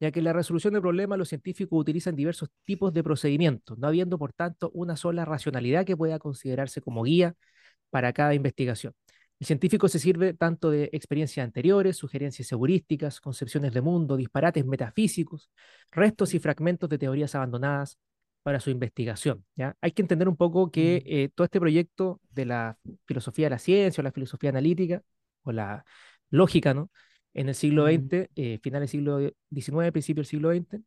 ya 0.00 0.12
que 0.12 0.20
en 0.20 0.26
la 0.26 0.32
resolución 0.32 0.74
de 0.74 0.80
problemas 0.80 1.18
los 1.18 1.28
científicos 1.28 1.80
utilizan 1.80 2.14
diversos 2.14 2.50
tipos 2.64 2.92
de 2.92 3.02
procedimientos, 3.02 3.76
no 3.78 3.88
habiendo 3.88 4.18
por 4.18 4.32
tanto 4.32 4.70
una 4.72 4.96
sola 4.96 5.24
racionalidad 5.24 5.84
que 5.84 5.96
pueda 5.96 6.20
considerarse 6.20 6.80
como 6.80 7.02
guía 7.02 7.34
para 7.90 8.12
cada 8.12 8.34
investigación. 8.34 8.94
El 9.40 9.46
científico 9.46 9.88
se 9.88 9.98
sirve 9.98 10.32
tanto 10.34 10.70
de 10.70 10.90
experiencias 10.92 11.44
anteriores, 11.44 11.96
sugerencias 11.96 12.52
heurísticas, 12.52 13.20
concepciones 13.20 13.74
de 13.74 13.80
mundo, 13.80 14.16
disparates 14.16 14.64
metafísicos, 14.64 15.50
restos 15.90 16.34
y 16.34 16.38
fragmentos 16.38 16.88
de 16.88 16.98
teorías 16.98 17.34
abandonadas 17.34 17.98
para 18.44 18.60
su 18.60 18.70
investigación. 18.70 19.44
¿ya? 19.56 19.76
Hay 19.80 19.92
que 19.92 20.02
entender 20.02 20.28
un 20.28 20.36
poco 20.36 20.70
que 20.70 21.02
eh, 21.06 21.30
todo 21.34 21.46
este 21.46 21.58
proyecto 21.58 22.20
de 22.30 22.44
la 22.46 22.78
filosofía 23.06 23.46
de 23.46 23.50
la 23.50 23.58
ciencia 23.58 24.02
o 24.02 24.04
la 24.04 24.12
filosofía 24.12 24.50
analítica 24.50 25.02
o 25.42 25.50
la 25.52 25.84
lógica, 26.30 26.74
¿no? 26.74 26.90
en 27.34 27.48
el 27.48 27.54
siglo. 27.54 27.86
XX, 27.86 28.30
eh, 28.36 28.60
final 28.62 28.80
del 28.80 28.88
siglo 28.88 29.18
XIX, 29.50 29.92
principio 29.92 30.20
del 30.20 30.26
siglo 30.26 30.52
XX, 30.52 30.82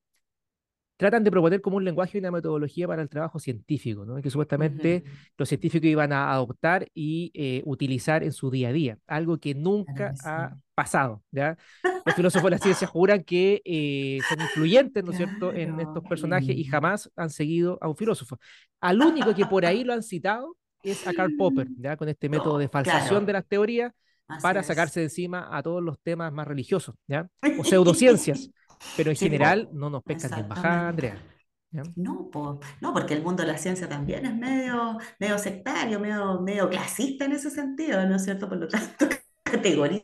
tratan 0.98 1.24
de 1.24 1.32
proponer 1.32 1.62
como 1.62 1.78
un 1.78 1.86
lenguaje 1.86 2.18
y 2.18 2.20
una 2.22 2.32
metodología 2.32 2.88
para 2.88 3.02
el 3.04 3.10
trabajo 3.10 3.40
científico, 3.40 4.06
¿no? 4.06 4.22
que 4.22 4.30
supuestamente 4.32 5.04
los 5.38 5.48
científicos 5.50 5.88
iban 5.88 6.12
a 6.12 6.32
adoptar 6.32 6.88
y 6.94 7.32
eh, 7.34 7.62
utilizar 7.66 8.24
en 8.24 8.32
su 8.34 8.50
día 8.52 8.70
a 8.70 8.72
día, 8.74 8.98
algo 9.08 9.38
que 9.40 9.54
Claro 9.54 9.64
nunca 9.64 10.14
que 10.14 10.20
ha 10.24 10.58
pasado. 10.76 11.24
¿ya? 11.32 11.58
Los 12.06 12.16
filósofos 12.16 12.46
de 12.46 12.52
la 12.52 12.58
ciencia 12.60 12.88
juran 12.88 13.24
que 13.24 13.62
eh, 13.66 14.20
son 14.30 14.42
influyentes, 14.42 15.04
¿no 15.04 15.12
es 15.12 15.18
cierto?, 15.18 15.54
en 15.54 15.80
estos 15.80 16.04
Claro. 16.04 16.10
personajes 16.10 16.56
y 16.58 16.64
jamás 16.66 17.12
han 17.16 17.30
seguido 17.30 17.78
a 17.82 17.88
un 17.90 17.96
filósofo. 17.96 18.40
Al 18.82 19.02
único 19.02 19.34
que 19.36 19.46
por 19.46 19.66
ahí 19.66 19.84
lo 19.84 19.94
han 19.94 20.04
citado 20.04 20.58
es 20.84 21.06
a 21.06 21.14
Karl 21.14 21.34
Popper, 21.34 21.70
¿ya? 21.78 21.98
con 21.98 22.10
este 22.10 22.30
método 22.30 22.58
de 22.58 22.70
falsación 22.70 23.10
claro, 23.10 23.26
de 23.26 23.34
las 23.34 23.46
teorías 23.48 23.94
así 24.28 24.42
para 24.42 24.60
es. 24.60 24.66
sacarse 24.66 25.00
de 25.02 25.06
encima 25.08 25.48
a 25.56 25.64
todos 25.64 25.82
los 25.84 26.00
temas 26.02 26.32
más 26.34 26.48
religiosos, 26.48 26.96
¿ya? 27.08 27.30
O 27.56 27.64
pseudociencias, 27.64 28.50
pero 28.96 29.12
en 29.12 29.18
Sí, 29.18 29.18
general 29.18 29.70
no 29.72 29.90
nos 29.90 30.04
pescan 30.04 30.34
ni 30.34 30.42
en 30.42 30.48
bajada. 30.48 30.90
Andrea. 30.90 31.24
¿ya? 31.72 31.88
No, 31.96 32.30
po, 32.32 32.60
no, 32.82 32.94
porque 32.94 33.16
el 33.16 33.24
mundo 33.24 33.42
de 33.44 33.48
la 33.52 33.58
ciencia 33.58 33.90
también 33.90 34.26
es 34.26 34.36
medio, 34.36 34.98
medio 35.20 35.38
sectario, 35.40 36.00
medio, 36.00 36.40
medio 36.42 36.70
clasista 36.70 37.26
en 37.26 37.32
ese 37.34 37.50
sentido, 37.50 38.06
¿no 38.06 38.16
es 38.18 38.24
cierto? 38.24 38.48
Por 38.48 38.58
lo 38.60 38.68
tanto, 38.68 39.08
categoría 39.44 40.04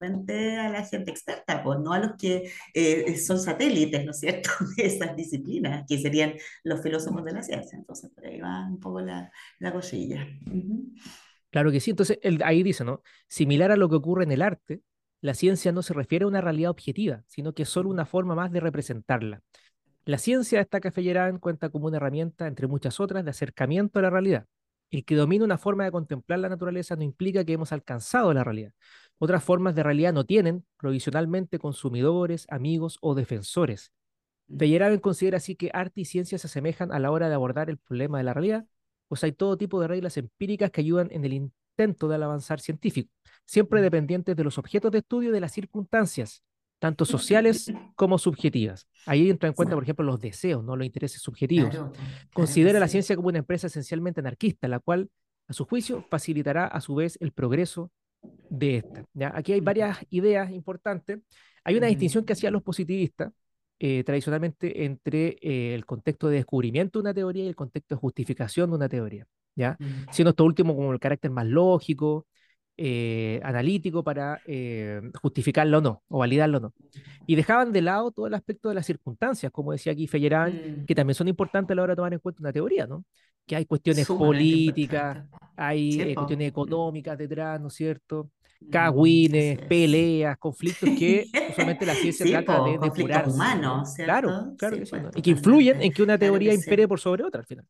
a 0.00 0.68
la 0.70 0.84
gente 0.84 1.10
experta, 1.10 1.62
pues 1.62 1.78
no 1.80 1.92
a 1.92 1.98
los 1.98 2.12
que 2.18 2.50
eh, 2.74 3.16
son 3.18 3.38
satélites, 3.40 4.04
¿no 4.04 4.10
es 4.10 4.20
cierto?, 4.20 4.50
de 4.76 4.86
esas 4.86 5.16
disciplinas, 5.16 5.84
que 5.88 5.98
serían 5.98 6.34
los 6.62 6.82
filósofos 6.82 7.24
de 7.24 7.32
la 7.32 7.42
ciencia. 7.42 7.78
Entonces, 7.78 8.10
por 8.14 8.26
ahí 8.26 8.40
va 8.40 8.66
un 8.68 8.80
poco 8.80 9.00
la, 9.00 9.30
la 9.60 9.72
cosilla. 9.72 10.26
Claro 11.50 11.70
que 11.70 11.80
sí. 11.80 11.90
Entonces, 11.90 12.18
ahí 12.44 12.62
dice, 12.62 12.84
¿no? 12.84 13.02
Similar 13.28 13.70
a 13.70 13.76
lo 13.76 13.88
que 13.88 13.96
ocurre 13.96 14.24
en 14.24 14.32
el 14.32 14.42
arte, 14.42 14.82
la 15.24 15.32
ciencia 15.32 15.72
no 15.72 15.80
se 15.80 15.94
refiere 15.94 16.26
a 16.26 16.28
una 16.28 16.42
realidad 16.42 16.70
objetiva, 16.70 17.22
sino 17.26 17.54
que 17.54 17.62
es 17.62 17.70
solo 17.70 17.88
una 17.88 18.04
forma 18.04 18.34
más 18.34 18.52
de 18.52 18.60
representarla. 18.60 19.40
La 20.04 20.18
ciencia, 20.18 20.58
destaca 20.58 20.90
Feyerabend, 20.90 21.40
cuenta 21.40 21.70
como 21.70 21.86
una 21.86 21.96
herramienta, 21.96 22.46
entre 22.46 22.66
muchas 22.66 23.00
otras, 23.00 23.24
de 23.24 23.30
acercamiento 23.30 23.98
a 23.98 24.02
la 24.02 24.10
realidad. 24.10 24.44
El 24.90 25.02
que 25.06 25.14
domina 25.14 25.46
una 25.46 25.56
forma 25.56 25.84
de 25.84 25.92
contemplar 25.92 26.40
la 26.40 26.50
naturaleza 26.50 26.94
no 26.94 27.04
implica 27.04 27.42
que 27.42 27.54
hemos 27.54 27.72
alcanzado 27.72 28.34
la 28.34 28.44
realidad. 28.44 28.72
Otras 29.16 29.42
formas 29.42 29.74
de 29.74 29.82
realidad 29.82 30.12
no 30.12 30.24
tienen, 30.24 30.66
provisionalmente, 30.76 31.58
consumidores, 31.58 32.44
amigos 32.50 32.98
o 33.00 33.14
defensores. 33.14 33.92
Feyerabend 34.54 35.00
considera 35.00 35.38
así 35.38 35.56
que 35.56 35.70
arte 35.72 36.02
y 36.02 36.04
ciencia 36.04 36.36
se 36.36 36.48
asemejan 36.48 36.92
a 36.92 36.98
la 36.98 37.10
hora 37.10 37.30
de 37.30 37.34
abordar 37.34 37.70
el 37.70 37.78
problema 37.78 38.18
de 38.18 38.24
la 38.24 38.34
realidad, 38.34 38.66
pues 39.08 39.24
hay 39.24 39.32
todo 39.32 39.56
tipo 39.56 39.80
de 39.80 39.88
reglas 39.88 40.18
empíricas 40.18 40.70
que 40.70 40.82
ayudan 40.82 41.08
en 41.12 41.24
el 41.24 41.32
intento 41.32 42.08
del 42.08 42.22
avanzar 42.22 42.60
científico, 42.60 43.10
siempre 43.44 43.82
dependientes 43.82 44.36
de 44.36 44.44
los 44.44 44.58
objetos 44.58 44.90
de 44.90 44.98
estudio 44.98 45.30
y 45.30 45.32
de 45.32 45.40
las 45.40 45.52
circunstancias, 45.52 46.42
tanto 46.78 47.04
sociales 47.04 47.72
como 47.94 48.18
subjetivas. 48.18 48.88
Ahí 49.06 49.30
entra 49.30 49.48
en 49.48 49.54
cuenta, 49.54 49.74
por 49.74 49.84
ejemplo, 49.84 50.04
los 50.04 50.20
deseos, 50.20 50.64
no 50.64 50.76
los 50.76 50.86
intereses 50.86 51.20
subjetivos. 51.22 51.70
Claro, 51.70 51.92
claro 51.92 52.08
Considera 52.32 52.78
la 52.78 52.88
ciencia 52.88 53.16
como 53.16 53.28
una 53.28 53.38
empresa 53.38 53.66
esencialmente 53.68 54.20
anarquista, 54.20 54.68
la 54.68 54.80
cual, 54.80 55.08
a 55.48 55.52
su 55.52 55.64
juicio, 55.64 56.04
facilitará 56.10 56.66
a 56.66 56.80
su 56.80 56.94
vez 56.94 57.16
el 57.20 57.32
progreso 57.32 57.90
de 58.50 58.76
esta. 58.76 59.04
¿ya? 59.14 59.32
Aquí 59.34 59.52
hay 59.52 59.60
varias 59.60 59.98
ideas 60.10 60.50
importantes. 60.50 61.20
Hay 61.64 61.76
una 61.76 61.86
distinción 61.86 62.24
que 62.24 62.34
hacían 62.34 62.52
los 62.52 62.62
positivistas 62.62 63.32
eh, 63.78 64.04
tradicionalmente 64.04 64.84
entre 64.84 65.36
eh, 65.40 65.74
el 65.74 65.84
contexto 65.84 66.28
de 66.28 66.36
descubrimiento 66.36 66.98
de 66.98 67.02
una 67.02 67.14
teoría 67.14 67.44
y 67.44 67.48
el 67.48 67.56
contexto 67.56 67.94
de 67.94 68.00
justificación 68.00 68.70
de 68.70 68.76
una 68.76 68.88
teoría. 68.88 69.26
¿ya? 69.56 69.76
Mm. 69.78 70.10
Siendo 70.10 70.30
esto 70.30 70.44
último 70.44 70.74
como 70.74 70.92
el 70.92 71.00
carácter 71.00 71.30
más 71.30 71.46
lógico, 71.46 72.26
eh, 72.76 73.40
analítico 73.44 74.02
para 74.02 74.40
eh, 74.46 75.00
justificarlo 75.22 75.78
o 75.78 75.80
no, 75.80 76.02
o 76.08 76.18
validarlo 76.18 76.58
o 76.58 76.60
no. 76.60 76.74
Y 77.26 77.36
dejaban 77.36 77.72
de 77.72 77.82
lado 77.82 78.10
todo 78.10 78.26
el 78.26 78.34
aspecto 78.34 78.68
de 78.68 78.74
las 78.74 78.86
circunstancias, 78.86 79.50
como 79.52 79.72
decía 79.72 79.92
aquí 79.92 80.06
Feyerabend, 80.06 80.82
Mm. 80.82 80.84
que 80.86 80.94
también 80.94 81.14
son 81.14 81.28
importantes 81.28 81.72
a 81.72 81.76
la 81.76 81.82
hora 81.82 81.92
de 81.92 81.96
tomar 81.96 82.12
en 82.12 82.18
cuenta 82.20 82.42
una 82.42 82.52
teoría, 82.52 82.86
¿no? 82.86 83.04
Que 83.46 83.56
hay 83.56 83.64
cuestiones 83.66 84.06
Sumamente 84.06 84.26
políticas, 84.26 85.24
hay 85.56 85.92
Sí, 85.92 86.00
eh, 86.02 86.14
cuestiones 86.14 86.46
Mm. 86.46 86.50
económicas 86.50 87.18
detrás, 87.18 87.60
¿no 87.60 87.68
es 87.68 87.74
cierto? 87.74 88.30
Mm, 88.60 88.70
Cagüines, 88.70 89.58
es. 89.58 89.66
peleas, 89.66 90.38
conflictos 90.38 90.90
que 90.98 91.26
usualmente 91.50 91.84
la 91.86 91.94
ciencia 91.94 92.24
Sí, 92.26 92.32
trata 92.32 92.58
po, 92.58 92.64
de 92.64 92.78
depurarse. 92.78 93.30
¿ya? 93.30 93.34
humanos, 93.34 93.94
Claro, 93.94 94.28
¿cierto? 94.30 94.56
claro 94.56 94.74
Sí, 94.76 94.80
que 94.80 94.86
sí, 94.86 94.90
pues, 94.90 95.02
¿no? 95.02 95.10
Y 95.14 95.22
que 95.22 95.30
influyen 95.30 95.82
en 95.82 95.92
que 95.92 96.02
una 96.02 96.18
Claro 96.18 96.32
teoría 96.32 96.50
que 96.50 96.54
impere 96.56 96.82
sí. 96.82 96.86
por 96.88 97.00
sobre 97.00 97.24
otra 97.24 97.40
al 97.40 97.46
final. 97.46 97.66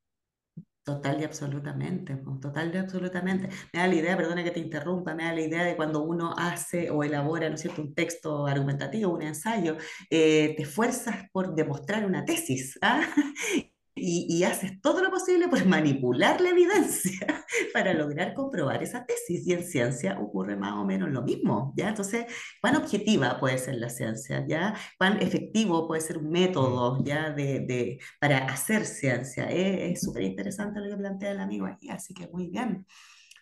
Total 0.86 1.18
y 1.18 1.24
absolutamente, 1.24 2.14
total 2.42 2.74
y 2.74 2.76
absolutamente. 2.76 3.48
Me 3.72 3.80
da 3.80 3.86
la 3.86 3.94
idea, 3.94 4.16
perdona 4.18 4.44
que 4.44 4.50
te 4.50 4.60
interrumpa, 4.60 5.14
me 5.14 5.24
da 5.24 5.32
la 5.32 5.40
idea 5.40 5.64
de 5.64 5.76
cuando 5.76 6.02
uno 6.02 6.34
hace 6.36 6.90
o 6.90 7.02
elabora, 7.02 7.48
¿no 7.48 7.54
es 7.54 7.62
cierto?, 7.62 7.80
un 7.80 7.94
texto 7.94 8.46
argumentativo, 8.46 9.10
un 9.14 9.22
ensayo, 9.22 9.78
eh, 10.10 10.52
te 10.54 10.62
esfuerzas 10.62 11.24
por 11.32 11.54
demostrar 11.54 12.04
una 12.04 12.26
tesis, 12.26 12.78
¿ah? 12.82 13.00
Y, 13.96 14.26
y 14.28 14.42
haces 14.44 14.80
todo 14.80 15.02
lo 15.02 15.10
posible 15.10 15.46
por 15.48 15.64
manipular 15.66 16.40
la 16.40 16.50
evidencia 16.50 17.44
para 17.72 17.94
lograr 17.94 18.34
comprobar 18.34 18.82
esa 18.82 19.06
tesis. 19.06 19.46
Y 19.46 19.52
en 19.52 19.64
ciencia 19.64 20.18
ocurre 20.20 20.56
más 20.56 20.72
o 20.74 20.84
menos 20.84 21.10
lo 21.10 21.22
mismo, 21.22 21.72
¿ya? 21.76 21.90
Entonces, 21.90 22.26
¿cuán 22.60 22.76
objetiva 22.76 23.38
puede 23.38 23.58
ser 23.58 23.76
la 23.76 23.88
ciencia, 23.90 24.44
¿ya? 24.48 24.74
¿Cuán 24.98 25.22
efectivo 25.22 25.86
puede 25.86 26.00
ser 26.00 26.18
un 26.18 26.30
Mm. 26.30 26.30
método, 26.30 27.02
¿ya? 27.04 27.30
De, 27.30 27.60
de- 27.60 27.98
para 28.20 28.38
hacer 28.46 28.84
ciencia. 28.86 29.50
Es 29.50 29.94
es 29.98 30.02
súper 30.02 30.22
interesante 30.24 30.80
lo 30.80 30.88
que 30.90 30.96
plantea 30.96 31.30
el 31.32 31.40
amigo 31.40 31.66
aquí, 31.66 31.88
así 31.90 32.14
que 32.14 32.26
muy 32.28 32.48
bien. 32.48 32.86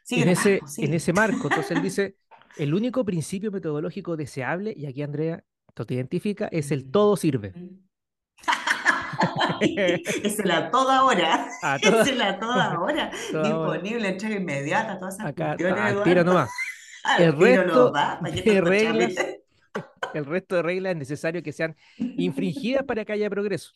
Sigue 0.05 0.23
En 0.23 0.29
ese, 0.29 0.59
pues, 0.61 0.79
en 0.81 0.95
ese 0.95 1.13
marco, 1.13 1.49
entonces 1.49 1.71
él 1.73 1.81
dice, 1.83 2.17
el 2.57 2.75
único 2.75 3.05
principio 3.05 3.51
metodológico 3.51 4.17
deseable, 4.17 4.75
y 4.77 4.87
aquí 4.87 5.03
Andrea, 5.03 5.45
esto 5.69 5.87
te 5.87 5.95
identifica, 5.95 6.49
es 6.49 6.71
el 6.73 6.87
Mm. 6.87 6.91
todo 6.91 7.17
sirve. 7.17 7.57
Es 9.61 10.39
el 10.39 10.51
a 10.51 10.71
toda 10.71 11.05
hora. 11.05 11.49
A 11.63 11.77
Es 11.83 11.91
toda, 11.91 12.03
el 12.11 12.23
a 12.23 12.39
toda 12.39 12.81
hora. 12.81 13.11
toda. 13.31 13.43
Disponible, 13.45 14.09
entrega 14.09 14.37
inmediata, 14.37 14.99
todas 14.99 15.15
esas 15.15 15.27
Acá, 15.27 15.53
al 15.53 16.03
tiro 16.03 16.25
nomás. 16.25 16.51
Al 17.05 17.23
El 17.23 17.33
tiro 17.33 17.63
resto 17.65 17.91
da, 17.91 18.19
¿para 18.21 18.35
qué 18.35 18.43
de 18.53 18.61
reglas, 18.61 19.15
el 20.15 20.27
resto 20.27 20.57
de 20.57 20.63
reglas 20.63 20.93
es 20.93 20.99
necesario 20.99 21.43
que 21.43 21.53
sean 21.53 21.77
infringidas 21.99 22.85
para 22.85 23.05
que 23.05 23.13
haya 23.13 23.31
progreso. 23.31 23.73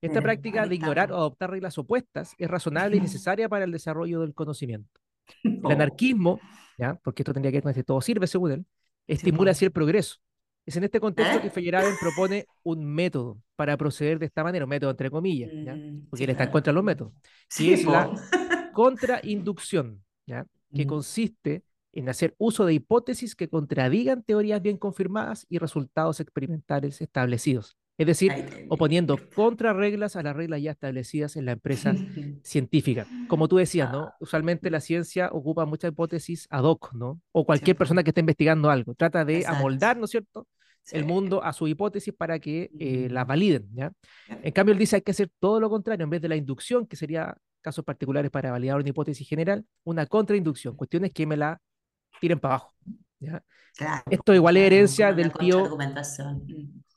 Esta 0.00 0.20
práctica 0.20 0.66
de 0.66 0.74
ignorar 0.74 1.12
o 1.12 1.16
adoptar 1.16 1.50
reglas 1.50 1.78
opuestas 1.78 2.34
es 2.38 2.50
razonable 2.50 2.96
y 2.96 3.00
necesaria 3.00 3.48
para 3.48 3.64
el 3.64 3.72
desarrollo 3.72 4.20
del 4.20 4.34
conocimiento. 4.34 5.00
El 5.44 5.60
Oh, 5.62 5.70
anarquismo, 5.70 6.40
¿ya? 6.78 6.94
porque 7.02 7.22
esto 7.22 7.32
tendría 7.32 7.52
que 7.52 7.56
ver 7.58 7.62
con 7.62 7.70
este 7.70 7.84
todo 7.84 8.00
sirve, 8.00 8.26
según 8.26 8.52
él, 8.52 8.66
estimula 9.06 9.52
así 9.52 9.64
el 9.64 9.72
progreso. 9.72 10.16
Es 10.64 10.76
en 10.76 10.84
este 10.84 11.00
contexto 11.00 11.40
que 11.40 11.48
¿Eh? 11.48 11.50
Feyerabend 11.50 11.98
propone 11.98 12.46
un 12.62 12.84
método 12.84 13.38
para 13.56 13.76
proceder 13.76 14.18
de 14.18 14.26
esta 14.26 14.44
manera, 14.44 14.64
un 14.64 14.68
método 14.70 14.90
entre 14.90 15.10
comillas, 15.10 15.50
¿ya? 15.64 15.74
Mm, 15.74 16.06
porque 16.08 16.24
él 16.24 16.30
está 16.30 16.44
en 16.44 16.50
contra 16.50 16.70
de 16.70 16.74
los 16.74 16.84
métodos, 16.84 17.12
que 17.22 17.28
Sí, 17.48 17.72
es 17.72 17.84
la 17.84 18.08
contrainducción, 18.72 20.02
¿ya? 20.26 20.46
que 20.74 20.84
Mm. 20.84 20.88
consiste 20.88 21.64
en 21.92 22.08
hacer 22.08 22.34
uso 22.38 22.64
de 22.64 22.74
hipótesis 22.74 23.34
que 23.34 23.48
contradigan 23.48 24.22
teorías 24.22 24.62
bien 24.62 24.78
confirmadas 24.78 25.46
y 25.50 25.58
resultados 25.58 26.20
experimentales 26.20 27.00
establecidos. 27.00 27.76
Es 28.02 28.06
decir, 28.06 28.32
oponiendo 28.68 29.18
contrarreglas 29.32 30.16
a 30.16 30.22
las 30.22 30.34
reglas 30.34 30.60
ya 30.60 30.72
establecidas 30.72 31.36
en 31.36 31.44
la 31.46 31.52
empresa 31.52 31.94
científica. 32.42 33.06
Como 33.28 33.46
tú 33.46 33.56
decías, 33.58 33.92
¿no? 33.92 34.04
Ah, 34.06 34.16
Usualmente 34.18 34.70
la 34.70 34.80
ciencia 34.80 35.28
ocupa 35.32 35.64
muchas 35.66 35.92
hipótesis 35.92 36.48
ad 36.50 36.64
hoc, 36.64 36.92
¿no? 36.94 37.20
O 37.30 37.46
cualquier 37.46 37.76
persona 37.76 38.02
que 38.02 38.10
esté 38.10 38.20
investigando 38.20 38.70
algo. 38.70 38.94
Trata 38.94 39.24
de 39.24 39.38
Exacto. 39.38 39.56
amoldar, 39.56 39.96
¿no 39.96 40.04
es 40.06 40.10
cierto?, 40.10 40.48
Sí. 40.84 40.96
el 40.96 41.04
mundo 41.04 41.44
a 41.44 41.52
su 41.52 41.68
hipótesis 41.68 42.12
para 42.12 42.40
que 42.40 42.68
eh, 42.80 43.06
las 43.08 43.24
Mm. 43.24 43.28
validen, 43.28 43.68
¿ya? 43.72 43.92
En 44.28 44.50
cambio, 44.52 44.72
él 44.72 44.78
dice 44.80 44.96
hay 44.96 45.02
que 45.02 45.12
hacer 45.12 45.30
todo 45.38 45.60
lo 45.60 45.70
contrario, 45.70 46.02
en 46.02 46.10
vez 46.10 46.20
de 46.20 46.28
la 46.28 46.34
inducción, 46.34 46.88
que 46.88 46.96
sería 46.96 47.36
casos 47.60 47.84
particulares 47.84 48.32
para 48.32 48.50
validar 48.50 48.78
una 48.80 48.88
hipótesis 48.88 49.28
general, 49.28 49.64
una 49.84 50.06
contrainducción, 50.06 50.74
cuestiones 50.74 51.12
que 51.12 51.24
me 51.24 51.36
la 51.36 51.60
tiren 52.20 52.40
para 52.40 52.54
abajo, 52.54 52.74
¿ya? 53.20 53.44
Claro, 53.76 54.02
Esto 54.10 54.34
igual 54.34 54.56
es 54.56 54.64
herencia 54.64 55.12
del 55.12 55.32
tío. 55.32 55.78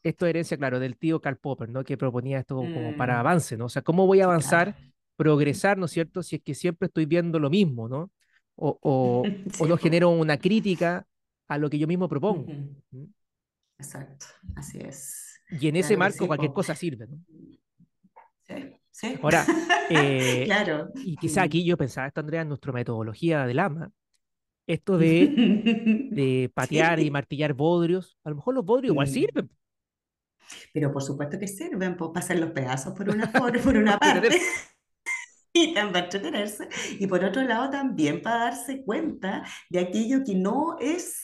Esto 0.06 0.26
es 0.26 0.30
herencia, 0.32 0.58
claro, 0.58 0.80
del 0.80 0.98
tío 0.98 1.20
Karl 1.22 1.38
Popper, 1.38 1.70
¿no? 1.70 1.84
Que 1.84 1.98
proponía 1.98 2.40
esto 2.40 2.56
como 2.74 2.96
para 2.96 3.16
Mm. 3.18 3.20
avance, 3.20 3.58
¿no? 3.58 3.66
O 3.66 3.70
sea, 3.70 3.82
¿cómo 3.82 4.06
voy 4.08 4.22
a 4.22 4.26
avanzar, 4.26 4.74
claro. 4.74 4.88
progresar, 5.18 5.78
¿no 5.78 5.86
es 5.86 5.92
cierto? 5.92 6.22
Si 6.24 6.36
es 6.38 6.42
que 6.44 6.54
siempre 6.56 6.88
estoy 6.88 7.06
viendo 7.06 7.40
lo 7.40 7.50
mismo, 7.50 7.88
¿no? 7.90 8.12
O, 8.56 8.78
o, 8.82 9.24
o 9.60 9.64
Sí, 9.64 9.64
no 9.64 9.76
po. 9.76 9.78
genero 9.78 10.10
una 10.10 10.38
crítica 10.38 11.06
a 11.48 11.58
lo 11.58 11.70
que 11.70 11.78
yo 11.80 11.88
mismo 11.88 12.08
propongo. 12.08 12.46
Exacto, 13.78 14.26
así 14.56 14.80
es. 14.80 15.42
Y 15.60 15.68
en 15.68 15.76
ese 15.76 15.96
Claro 15.96 15.96
que 15.96 16.00
marco 16.00 16.18
sí, 16.20 16.28
cualquier 16.28 16.54
cosa 16.54 16.76
sirve, 16.76 17.08
¿no? 17.08 17.20
Sí, 18.48 18.56
sí. 18.92 19.16
Ahora, 19.22 19.46
eh, 19.90 20.44
Claro. 20.46 20.92
y 20.94 21.18
quizá 21.18 21.44
aquí 21.44 21.66
yo 21.66 21.78
pensaba 21.78 22.08
esto, 22.08 22.20
Andrea, 22.22 22.42
en 22.42 22.50
nuestra 22.50 22.72
metodología 22.72 23.46
del 23.46 23.60
AMA, 23.60 23.92
esto 24.68 24.98
de, 24.98 25.08
de 26.12 26.52
patear 26.54 27.00
y 27.00 27.06
Sí. 27.06 27.12
martillar 27.12 27.54
bodrios, 27.54 28.18
a 28.24 28.30
lo 28.30 28.38
mejor 28.38 28.56
los 28.56 28.66
bodrios 28.66 28.92
igual 28.94 29.08
Mm. 29.08 29.12
sirven. 29.12 29.50
Pero 30.74 30.92
por 30.92 31.04
supuesto 31.04 31.40
que 31.40 31.48
sirven, 31.48 31.98
pues 31.98 32.12
pasan 32.14 32.42
los 32.42 32.52
pedazos 32.52 32.94
por 32.94 33.10
una, 33.10 33.28
for- 33.28 33.62
por 33.64 33.78
una 33.78 33.98
parte. 34.00 34.40
Y 35.54 35.74
también 35.74 35.94
para 35.94 36.06
entretenerse, 36.06 36.68
y 37.00 37.08
por 37.08 37.24
otro 37.24 37.42
lado 37.44 37.70
también 37.70 38.22
para 38.22 38.40
darse 38.46 38.84
cuenta 38.84 39.44
de 39.70 39.80
aquello 39.80 40.22
que 40.26 40.36
no 40.36 40.76
es 40.82 41.24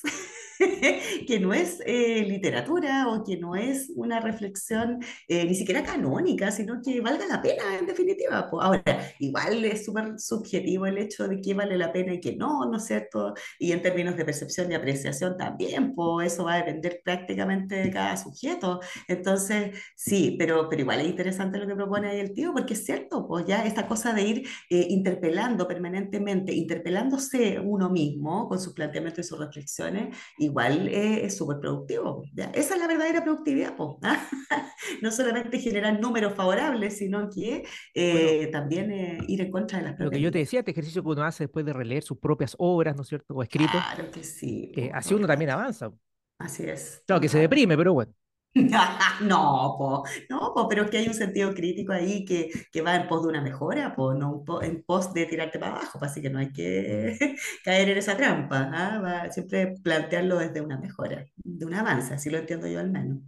que 1.28 1.40
no 1.40 1.54
es 1.54 1.82
eh, 1.86 2.24
literatura 2.28 3.08
o 3.10 3.24
que 3.24 3.38
no 3.38 3.56
es 3.56 3.92
una 3.96 4.20
reflexión 4.20 5.00
eh, 5.28 5.46
ni 5.46 5.56
siquiera 5.56 5.84
canónica, 5.84 6.52
sino 6.52 6.82
que 6.82 7.02
valga 7.02 7.26
la 7.28 7.42
pena 7.42 7.78
en 7.80 7.86
definitiva. 7.86 8.50
Pues, 8.50 8.66
ahora, 8.66 8.84
igual 9.20 9.64
es 9.66 9.86
súper 9.86 10.20
subjetivo 10.20 10.86
el 10.86 10.98
hecho 10.98 11.28
de 11.28 11.42
que 11.42 11.54
vale 11.54 11.78
la 11.78 11.92
pena 11.92 12.14
y 12.14 12.20
que 12.20 12.36
no, 12.36 12.66
¿no 12.66 12.78
es 12.78 12.86
cierto? 12.86 13.34
Y 13.60 13.72
en 13.72 13.82
términos 13.82 14.18
de 14.18 14.26
percepción 14.26 14.72
y 14.72 14.76
apreciación 14.76 15.38
también, 15.38 15.94
pues 15.96 16.34
eso 16.34 16.46
va 16.46 16.54
a 16.54 16.58
depender 16.58 17.02
prácticamente 17.04 17.76
de 17.76 17.92
cada 17.92 18.18
sujeto. 18.18 18.80
Entonces, 19.08 19.78
sí, 19.96 20.36
pero, 20.38 20.68
pero 20.70 20.82
igual 20.82 21.02
es 21.02 21.08
interesante 21.08 21.58
lo 21.60 21.68
que 21.68 21.76
propone 21.76 22.10
ahí 22.10 22.20
el 22.20 22.34
tío, 22.34 22.54
porque 22.54 22.74
es 22.74 22.86
cierto, 22.86 23.28
pues 23.28 23.46
ya 23.46 23.66
esta 23.66 23.88
cosa 23.88 24.14
de 24.14 24.22
ir 24.24 24.48
eh, 24.70 24.88
interpelando 24.90 25.68
permanentemente, 25.68 26.54
interpelándose 26.54 27.60
uno 27.60 27.90
mismo 27.90 28.48
con 28.48 28.60
sus 28.60 28.74
planteamientos 28.74 29.26
y 29.26 29.28
sus 29.28 29.40
reflexiones, 29.40 30.16
igual 30.52 30.88
eh, 30.90 31.26
es 31.26 31.38
súper 31.38 31.60
productivo. 31.60 32.24
¿ya? 32.34 32.52
Esa 32.54 32.76
es 32.76 32.80
la 32.80 32.88
verdadera 32.88 33.24
productividad, 33.24 33.76
pues, 33.76 33.98
no 35.02 35.12
solamente 35.12 35.60
generar 35.60 36.00
números 36.00 36.34
favorables, 36.36 36.98
sino 36.98 37.30
que 37.30 37.64
eh, 37.96 38.38
bueno, 38.38 38.52
también 38.52 39.24
ir 39.28 39.42
en 39.42 39.52
contra 39.52 39.80
de 39.80 39.86
las 39.86 40.00
Lo 40.00 40.12
que 40.12 40.22
yo 40.22 40.32
te 40.32 40.40
decía, 40.40 40.60
este 40.60 40.72
ejercicio 40.72 41.02
que 41.02 41.10
uno 41.10 41.24
hace 41.24 41.46
después 41.46 41.66
de 41.66 41.74
releer 41.74 42.04
sus 42.04 42.18
propias 42.18 42.56
obras, 42.60 42.96
¿no 42.96 43.02
es 43.04 43.08
cierto?, 43.08 43.34
o 43.34 43.42
escritos. 43.42 43.72
Claro 43.72 44.12
que 44.12 44.24
sí. 44.24 44.72
así 44.94 45.14
uno 45.14 45.26
también 45.26 45.52
avanza. 45.52 45.92
Así 46.38 46.64
es. 46.64 47.04
Claro, 47.06 47.22
que 47.22 47.30
se 47.30 47.40
deprime, 47.40 47.78
pero 47.78 47.94
bueno. 47.94 48.14
no, 49.22 49.76
po, 49.78 50.04
no, 50.30 50.52
po, 50.54 50.68
pero 50.68 50.84
es 50.84 50.92
que 50.92 50.98
hay 50.98 51.08
un 51.08 51.14
sentido 51.14 51.54
crítico 51.54 51.94
ahí 51.94 52.26
que, 52.26 52.50
que 52.72 52.82
va 52.82 52.96
en 52.96 53.08
pos 53.08 53.24
de 53.24 53.30
una 53.30 53.42
mejora, 53.42 53.96
po, 53.96 54.14
no 54.14 54.44
en 54.62 54.84
pos 54.84 55.14
de 55.14 55.26
tirarte 55.26 55.58
para 55.58 55.78
abajo, 55.78 56.00
así 56.02 56.22
que 56.22 56.30
no 56.30 56.40
hay 56.40 56.52
que 56.52 57.18
caer 57.64 57.90
en 57.90 57.98
esa 57.98 58.18
trampa, 58.18 58.70
¿ah? 58.74 59.00
va, 59.00 59.32
siempre 59.32 59.76
plantearlo 59.82 60.38
desde 60.38 60.62
una 60.62 60.78
mejora, 60.78 61.26
de 61.36 61.66
un 61.66 61.74
avance, 61.74 62.14
así 62.14 62.30
lo 62.30 62.40
entiendo 62.40 62.68
yo 62.68 62.80
al 62.80 62.92
menos. 62.92 63.20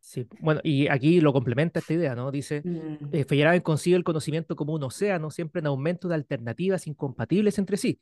Sí, 0.00 0.26
bueno, 0.40 0.60
y 0.64 0.88
aquí 0.88 1.20
lo 1.20 1.32
complementa 1.32 1.78
esta 1.78 1.92
idea, 1.92 2.16
¿no? 2.16 2.32
Dice, 2.32 2.64
Mm, 2.64 3.10
eh, 3.12 3.24
Feyerabend 3.24 3.62
concibe 3.62 3.96
el 3.96 4.04
conocimiento 4.04 4.56
como 4.56 4.72
un 4.72 4.82
océano, 4.82 5.30
siempre 5.30 5.60
en 5.60 5.66
aumento 5.66 6.08
de 6.08 6.14
alternativas 6.16 6.86
incompatibles 6.86 7.58
entre 7.58 7.76
sí, 7.76 8.00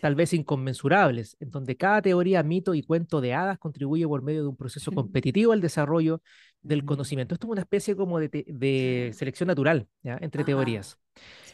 tal 0.00 0.14
vez 0.14 0.32
inconmensurables, 0.32 1.36
en 1.40 1.50
donde 1.50 1.76
cada 1.76 2.02
teoría, 2.02 2.42
mito 2.42 2.74
y 2.74 2.82
cuento 2.82 3.20
de 3.20 3.34
hadas 3.34 3.58
contribuye 3.58 4.06
por 4.06 4.22
medio 4.22 4.42
de 4.42 4.48
un 4.48 4.56
proceso 4.56 4.92
competitivo 4.92 5.52
al 5.52 5.60
desarrollo 5.60 6.20
del 6.62 6.84
conocimiento. 6.84 7.34
Esto 7.34 7.46
es 7.46 7.52
una 7.52 7.62
especie 7.62 7.96
como 7.96 8.18
de, 8.18 8.28
de 8.28 9.12
selección 9.14 9.46
natural, 9.46 9.88
¿ya? 10.02 10.18
entre 10.20 10.42
Ajá, 10.42 10.46
teorías. 10.46 10.98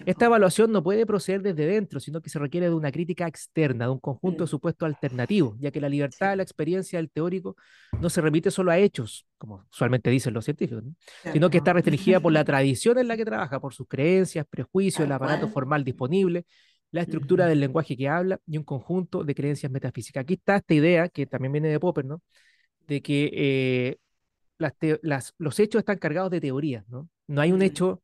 Esta 0.07 0.25
evaluación 0.25 0.73
no 0.73 0.83
puede 0.83 1.07
proceder 1.07 1.43
desde 1.43 1.67
dentro, 1.67 2.01
sino 2.01 2.21
que 2.21 2.31
se 2.31 2.39
requiere 2.41 2.69
de 2.69 2.75
una 2.75 2.91
crítica 2.91 3.29
externa, 3.29 3.85
de 3.85 3.93
un 3.93 4.01
conjunto 4.01 4.39
de 4.43 4.47
mm, 4.47 4.49
supuestos 4.49 4.87
alternativos, 4.87 5.57
ya 5.61 5.71
que 5.71 5.81
la 5.81 5.89
libertad 5.89 6.31
de 6.31 6.37
la 6.37 6.43
experiencia 6.43 6.99
del 6.99 7.11
teórico 7.11 7.55
no 8.01 8.11
se 8.11 8.21
remite 8.21 8.51
solo 8.51 8.73
a 8.73 8.79
hechos, 8.79 9.27
como 9.39 9.65
usualmente 9.71 10.11
dicen 10.11 10.35
los 10.35 10.45
científicos, 10.45 10.83
¿no? 10.83 10.95
sino 11.33 11.51
que 11.51 11.59
está 11.59 11.73
restringida 11.75 12.19
por 12.19 12.33
la 12.33 12.45
tradición 12.45 12.99
en 12.99 13.07
la 13.07 13.17
que 13.17 13.25
trabaja, 13.25 13.61
por 13.61 13.73
sus 13.73 13.87
creencias, 13.87 14.47
prejuicios, 14.51 15.07
el 15.07 15.13
aparato 15.13 15.49
formal 15.49 15.85
disponible, 15.85 16.47
la 16.93 17.03
estructura 17.03 17.47
del 17.47 17.61
lenguaje 17.61 17.97
que 17.97 18.09
habla 18.09 18.41
y 18.47 18.59
un 18.59 18.65
conjunto 18.65 19.25
de 19.25 19.35
creencias 19.37 19.73
metafísicas. 19.73 20.23
Aquí 20.23 20.35
está 20.35 20.57
esta 20.59 20.75
idea, 20.75 21.09
que 21.11 21.27
también 21.27 21.53
viene 21.53 21.69
de 21.71 21.81
Popper, 21.81 22.07
¿no? 22.07 22.23
de 22.89 23.03
que 23.03 23.31
eh, 23.35 23.99
las 24.59 24.75
las- 25.03 25.35
los 25.39 25.59
hechos 25.61 25.81
están 25.81 25.99
cargados 25.99 26.31
de 26.31 26.41
teorías, 26.41 26.89
¿no? 26.89 27.09
No 27.29 27.41
hay 27.43 27.53
un 27.53 27.63
hecho 27.63 28.03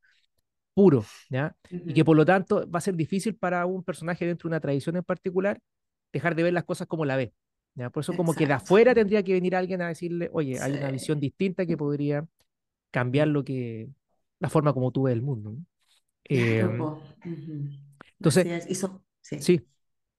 puro, 0.74 1.04
¿ya? 1.30 1.56
Y 1.70 1.94
que 1.94 2.04
por 2.04 2.16
lo 2.16 2.24
tanto 2.24 2.68
va 2.70 2.78
a 2.78 2.82
ser 2.82 2.94
difícil 2.96 3.36
para 3.36 3.66
un 3.66 3.82
personaje 3.84 4.26
dentro 4.26 4.48
de 4.48 4.52
una 4.54 4.60
tradición 4.60 4.96
en 4.96 5.04
particular 5.04 5.60
dejar 6.12 6.34
de 6.34 6.42
ver 6.44 6.52
las 6.52 6.64
cosas 6.64 6.86
como 6.86 7.04
la 7.04 7.16
ve, 7.16 7.32
¿ya? 7.74 7.90
Por 7.90 8.02
eso 8.02 8.14
como 8.14 8.34
que 8.34 8.46
de 8.46 8.54
Exacto. 8.54 8.64
afuera 8.64 8.94
tendría 8.94 9.22
que 9.22 9.32
venir 9.34 9.56
alguien 9.56 9.82
a 9.82 9.88
decirle, 9.88 10.30
oye, 10.32 10.60
hay 10.60 10.74
una 10.74 10.90
visión 10.90 11.18
Sí. 11.18 11.20
distinta 11.20 11.66
que 11.66 11.76
podría 11.76 12.26
cambiar 12.90 13.28
lo 13.28 13.44
que, 13.44 13.90
la 14.40 14.50
forma 14.50 14.72
como 14.74 14.92
tú 14.92 15.04
ves 15.04 15.14
el 15.14 15.22
mundo, 15.22 15.52
¿no? 15.52 15.66
Po. 16.76 16.88
Entonces. 18.20 18.46
Y 18.68 18.74
sí. 19.22 19.36
sí, 19.38 19.66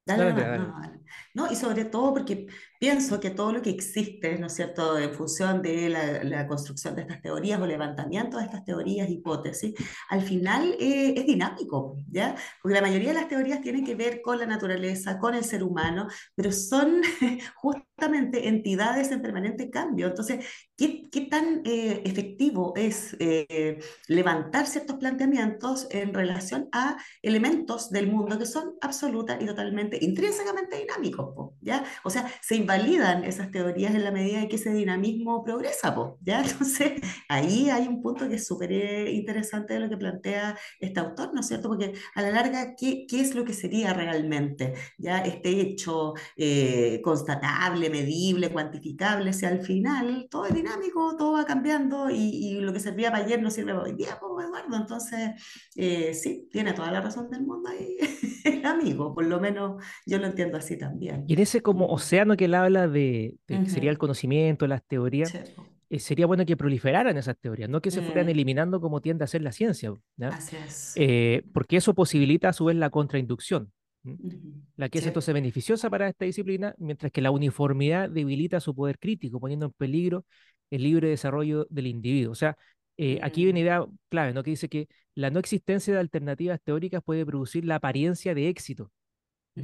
Dale 0.05 0.25
dale. 0.45 0.98
No, 1.33 1.51
y 1.51 1.55
sobre 1.55 1.85
todo 1.85 2.13
porque 2.13 2.47
pienso 2.79 3.19
que 3.19 3.29
todo 3.29 3.51
lo 3.51 3.61
que 3.61 3.69
existe, 3.69 4.37
¿no 4.37 4.47
es 4.47 4.53
cierto?, 4.53 4.97
en 4.97 5.13
función 5.13 5.61
de 5.61 5.89
la, 5.89 6.23
la 6.23 6.47
construcción 6.47 6.95
de 6.95 7.01
estas 7.01 7.21
teorías 7.21 7.61
o 7.61 7.67
levantamiento 7.67 8.37
de 8.37 8.45
estas 8.45 8.63
teorías, 8.63 9.09
hipótesis, 9.09 9.73
al 10.09 10.21
final 10.21 10.75
eh, 10.79 11.13
es 11.17 11.25
dinámico, 11.25 11.97
¿ya? 12.09 12.35
Porque 12.61 12.75
la 12.75 12.81
mayoría 12.81 13.09
de 13.09 13.15
las 13.15 13.27
teorías 13.27 13.61
tienen 13.61 13.85
que 13.85 13.95
ver 13.95 14.21
con 14.21 14.39
la 14.39 14.45
naturaleza, 14.45 15.19
con 15.19 15.35
el 15.35 15.43
ser 15.43 15.63
humano, 15.63 16.07
pero 16.35 16.51
son 16.51 17.01
justamente 17.55 18.47
entidades 18.47 19.11
en 19.11 19.21
permanente 19.21 19.69
cambio. 19.69 20.07
Entonces, 20.07 20.45
¿qué, 20.77 21.09
qué 21.11 21.21
tan 21.21 21.61
eh, 21.65 22.01
efectivo 22.05 22.73
es 22.75 23.15
eh, 23.19 23.79
levantar 24.07 24.67
ciertos 24.67 24.97
planteamientos 24.97 25.87
en 25.91 26.13
relación 26.13 26.69
a 26.71 26.97
elementos 27.21 27.89
del 27.89 28.07
mundo 28.07 28.39
que 28.39 28.45
son 28.45 28.75
absoluta 28.81 29.37
y 29.39 29.45
totalmente, 29.45 29.97
intrínsecamente 30.01 30.77
dinámicos, 30.77 30.98
po, 30.99 31.55
¿ya? 31.61 31.83
O 32.03 32.09
sea, 32.09 32.29
se 32.41 32.55
invalidan 32.55 33.23
esas 33.23 33.51
teorías 33.51 33.95
en 33.95 34.03
la 34.03 34.11
medida 34.11 34.41
en 34.41 34.49
que 34.49 34.55
ese 34.57 34.71
dinamismo 34.73 35.43
progresa, 35.43 35.93
po, 35.95 36.17
¿ya? 36.21 36.41
Entonces, 36.45 37.01
ahí 37.27 37.69
hay 37.69 37.87
un 37.87 38.01
punto 38.01 38.27
que 38.27 38.35
es 38.35 38.47
súper 38.47 38.71
eh, 38.71 39.11
interesante 39.11 39.73
de 39.73 39.79
lo 39.81 39.89
que 39.89 39.97
plantea 39.97 40.57
este 40.79 40.99
autor, 40.99 41.33
¿no 41.33 41.41
es 41.41 41.47
cierto? 41.47 41.69
Porque 41.69 41.93
a 42.15 42.21
la 42.21 42.31
larga, 42.31 42.75
¿qué, 42.75 43.05
qué 43.07 43.21
es 43.21 43.35
lo 43.35 43.45
que 43.45 43.53
sería 43.53 43.93
realmente, 43.93 44.73
¿ya? 44.97 45.19
Este 45.19 45.49
hecho 45.61 46.13
eh, 46.37 47.01
constatable, 47.03 47.89
medible, 47.89 48.49
cuantificable, 48.51 49.33
si 49.33 49.45
al 49.45 49.61
final 49.61 50.27
todo 50.29 50.45
es 50.45 50.53
dinámico, 50.53 51.15
todo 51.17 51.33
va 51.33 51.45
cambiando 51.45 52.09
y, 52.09 52.15
y 52.15 52.59
lo 52.61 52.73
que 52.73 52.79
servía 52.79 53.11
para 53.11 53.23
ayer 53.23 53.41
no 53.41 53.49
sirve 53.51 53.73
para 53.73 53.85
hoy 53.85 53.93
día, 53.95 54.17
pues, 54.19 54.39
Eduardo, 54.45 54.75
entonces 54.75 55.31
eh, 55.75 56.13
sí, 56.13 56.47
tiene 56.51 56.73
toda 56.73 56.91
la 56.91 57.01
razón 57.01 57.29
del 57.29 57.43
mundo 57.43 57.69
ahí 57.69 57.97
el 58.43 58.65
amigo, 58.65 59.13
por 59.13 59.25
lo 59.25 59.39
menos 59.39 59.83
yo 60.05 60.17
lo 60.17 60.27
entiendo 60.27 60.57
así 60.57 60.77
también. 60.77 60.88
Y 61.25 61.33
en 61.35 61.39
ese 61.39 61.61
como 61.61 61.87
océano 61.87 62.35
que 62.37 62.45
él 62.45 62.55
habla 62.55 62.87
de, 62.87 63.37
de 63.47 63.61
que 63.61 63.69
sería 63.69 63.91
el 63.91 63.97
conocimiento, 63.97 64.67
las 64.67 64.83
teorías, 64.85 65.33
sí, 65.43 65.53
eh, 65.89 65.99
sería 65.99 66.25
bueno 66.27 66.45
que 66.45 66.57
proliferaran 66.57 67.17
esas 67.17 67.37
teorías, 67.39 67.69
no 67.69 67.81
que 67.81 67.91
se 67.91 68.01
fueran 68.01 68.27
Mm, 68.27 68.29
eliminando 68.29 68.81
como 68.81 69.01
tiende 69.01 69.23
a 69.23 69.25
hacer 69.25 69.41
la 69.41 69.51
ciencia, 69.51 69.93
¿ya? 70.17 70.35
así 70.35 70.55
es. 70.57 70.95
Eh, 70.95 71.43
porque 71.53 71.77
eso 71.77 71.95
posibilita 71.95 72.49
a 72.49 72.53
su 72.53 72.65
vez 72.65 72.75
la 72.77 72.89
contrainducción, 72.89 73.71
¿m? 74.03 74.19
Ujú, 74.19 74.63
la 74.77 74.89
que 74.89 74.99
es 74.99 75.05
sí, 75.05 75.07
entonces 75.07 75.33
beneficiosa 75.33 75.89
para 75.89 76.07
esta 76.09 76.25
disciplina, 76.25 76.73
mientras 76.77 77.11
que 77.11 77.21
la 77.21 77.31
uniformidad 77.31 78.09
debilita 78.09 78.59
su 78.61 78.75
poder 78.75 78.99
crítico, 78.99 79.39
poniendo 79.39 79.67
en 79.67 79.73
peligro 79.73 80.25
el 80.71 80.83
libre 80.83 81.09
desarrollo 81.09 81.67
del 81.69 81.87
individuo. 81.87 82.31
O 82.31 82.35
sea, 82.35 82.57
eh, 82.97 83.19
aquí 83.23 83.43
hay 83.45 83.49
una 83.51 83.59
mm, 83.59 83.61
idea 83.61 83.85
clave, 84.09 84.33
¿no? 84.33 84.43
Que 84.43 84.51
dice 84.51 84.69
que 84.69 84.87
la 85.15 85.29
no 85.31 85.39
existencia 85.39 85.93
de 85.93 85.99
alternativas 85.99 86.61
teóricas 86.63 87.03
puede 87.03 87.25
producir 87.25 87.65
la 87.65 87.75
apariencia 87.75 88.33
de 88.35 88.49
éxito. 88.49 88.91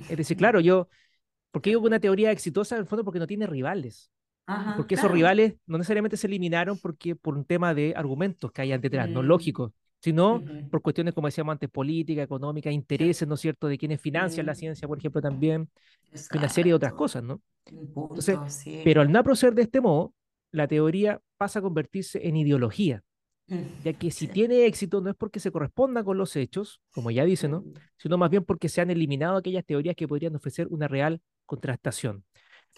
Es 0.08 0.18
decir, 0.18 0.38
claro, 0.38 0.60
yo, 0.60 0.90
¿por 1.56 1.62
qué 1.62 1.70
sí, 1.70 1.72
digo 1.72 1.82
que 1.82 1.88
una 1.88 2.00
teoría 2.00 2.32
exitosa? 2.32 2.76
En 2.76 2.82
el 2.82 2.88
fondo 2.88 3.04
porque 3.06 3.20
no 3.20 3.28
tiene 3.28 3.48
rivales. 3.48 4.12
Ajá, 4.48 4.76
porque 4.76 4.96
esos 4.96 5.12
rivales 5.12 5.56
no 5.68 5.78
necesariamente 5.78 6.18
se 6.18 6.28
eliminaron 6.28 6.80
porque 6.80 7.16
por 7.16 7.36
un 7.38 7.46
tema 7.46 7.74
de 7.74 7.94
argumentos 7.96 8.52
que 8.52 8.62
hayan 8.62 8.82
detrás, 8.82 9.10
no 9.10 9.24
Mm, 9.24 9.24
lógicos, 9.24 9.72
sino 10.02 10.46
por 10.70 10.82
cuestiones, 10.82 11.14
como 11.14 11.28
decíamos 11.28 11.54
antes, 11.54 11.70
política, 11.70 12.24
económica, 12.24 12.72
intereses, 12.72 13.28
¿no 13.28 13.36
es 13.36 13.42
cierto?, 13.42 13.68
de 13.68 13.78
quienes 13.78 14.02
financian 14.02 14.46
la 14.46 14.54
mm, 14.54 14.56
ciencia, 14.56 14.88
por 14.88 14.98
ejemplo, 15.00 15.22
también, 15.22 15.70
y 16.32 16.38
una 16.38 16.50
serie 16.50 16.72
de 16.72 16.76
otras 16.76 16.94
cosas, 16.94 17.24
¿no? 17.24 17.42
Un 17.72 17.88
Entonces, 18.14 18.40
punto, 18.40 18.50
sí. 18.50 18.78
pero 18.84 19.02
al 19.02 19.12
no 19.12 19.24
proceder 19.24 19.56
de 19.56 19.64
este 19.64 19.82
modo, 19.82 20.14
la 20.52 20.68
teoría 20.68 21.22
pasa 21.38 21.60
a 21.60 21.62
convertirse 21.62 22.28
en 22.28 22.38
ideología, 22.38 23.04
ya 23.84 23.94
que 23.94 24.12
si 24.12 24.28
sí, 24.28 24.30
tiene 24.30 24.66
éxito 24.66 25.02
no 25.02 25.10
es 25.10 25.16
porque 25.16 25.40
se 25.40 25.52
corresponda 25.52 26.04
con 26.04 26.18
los 26.18 26.36
hechos, 26.36 26.82
como 26.92 27.12
ya 27.12 27.26
dice, 27.26 27.48
¿no? 27.48 27.66
mm, 27.66 27.80
Sino 27.98 28.18
más 28.18 28.30
bien 28.30 28.44
porque 28.44 28.70
se 28.70 28.82
han 28.82 28.90
eliminado 28.92 29.38
aquellas 29.38 29.66
teorías 29.66 29.96
que 29.96 30.08
podrían 30.08 30.36
ofrecer 30.36 30.68
una 30.70 30.88
real 30.88 31.22
contrastación. 31.46 32.26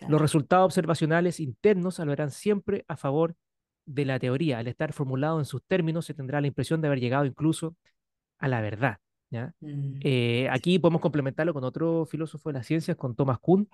Los 0.05 0.19
claro. 0.19 0.19
resultados 0.21 0.65
observacionales 0.65 1.39
internos 1.39 1.99
hablarán 1.99 2.31
siempre 2.31 2.85
a 2.87 2.97
favor 2.97 3.35
de 3.85 4.05
la 4.05 4.19
teoría. 4.19 4.59
Al 4.59 4.67
estar 4.67 4.93
formulado 4.93 5.39
en 5.39 5.45
sus 5.45 5.63
términos, 5.65 6.05
se 6.05 6.13
tendrá 6.13 6.41
la 6.41 6.47
impresión 6.47 6.81
de 6.81 6.87
haber 6.87 6.99
llegado 6.99 7.25
incluso 7.25 7.75
a 8.39 8.47
la 8.47 8.61
verdad. 8.61 8.99
¿ya? 9.31 9.53
Mm, 9.61 9.99
Eh, 10.01 10.47
aquí 10.51 10.79
podemos 10.79 11.01
complementarlo 11.01 11.53
con 11.53 11.63
otro 11.63 12.05
filósofo 12.05 12.49
de 12.49 12.53
las 12.53 12.67
ciencias, 12.67 12.97
con 12.97 13.15
Thomas 13.15 13.39
Kuhn, 13.39 13.67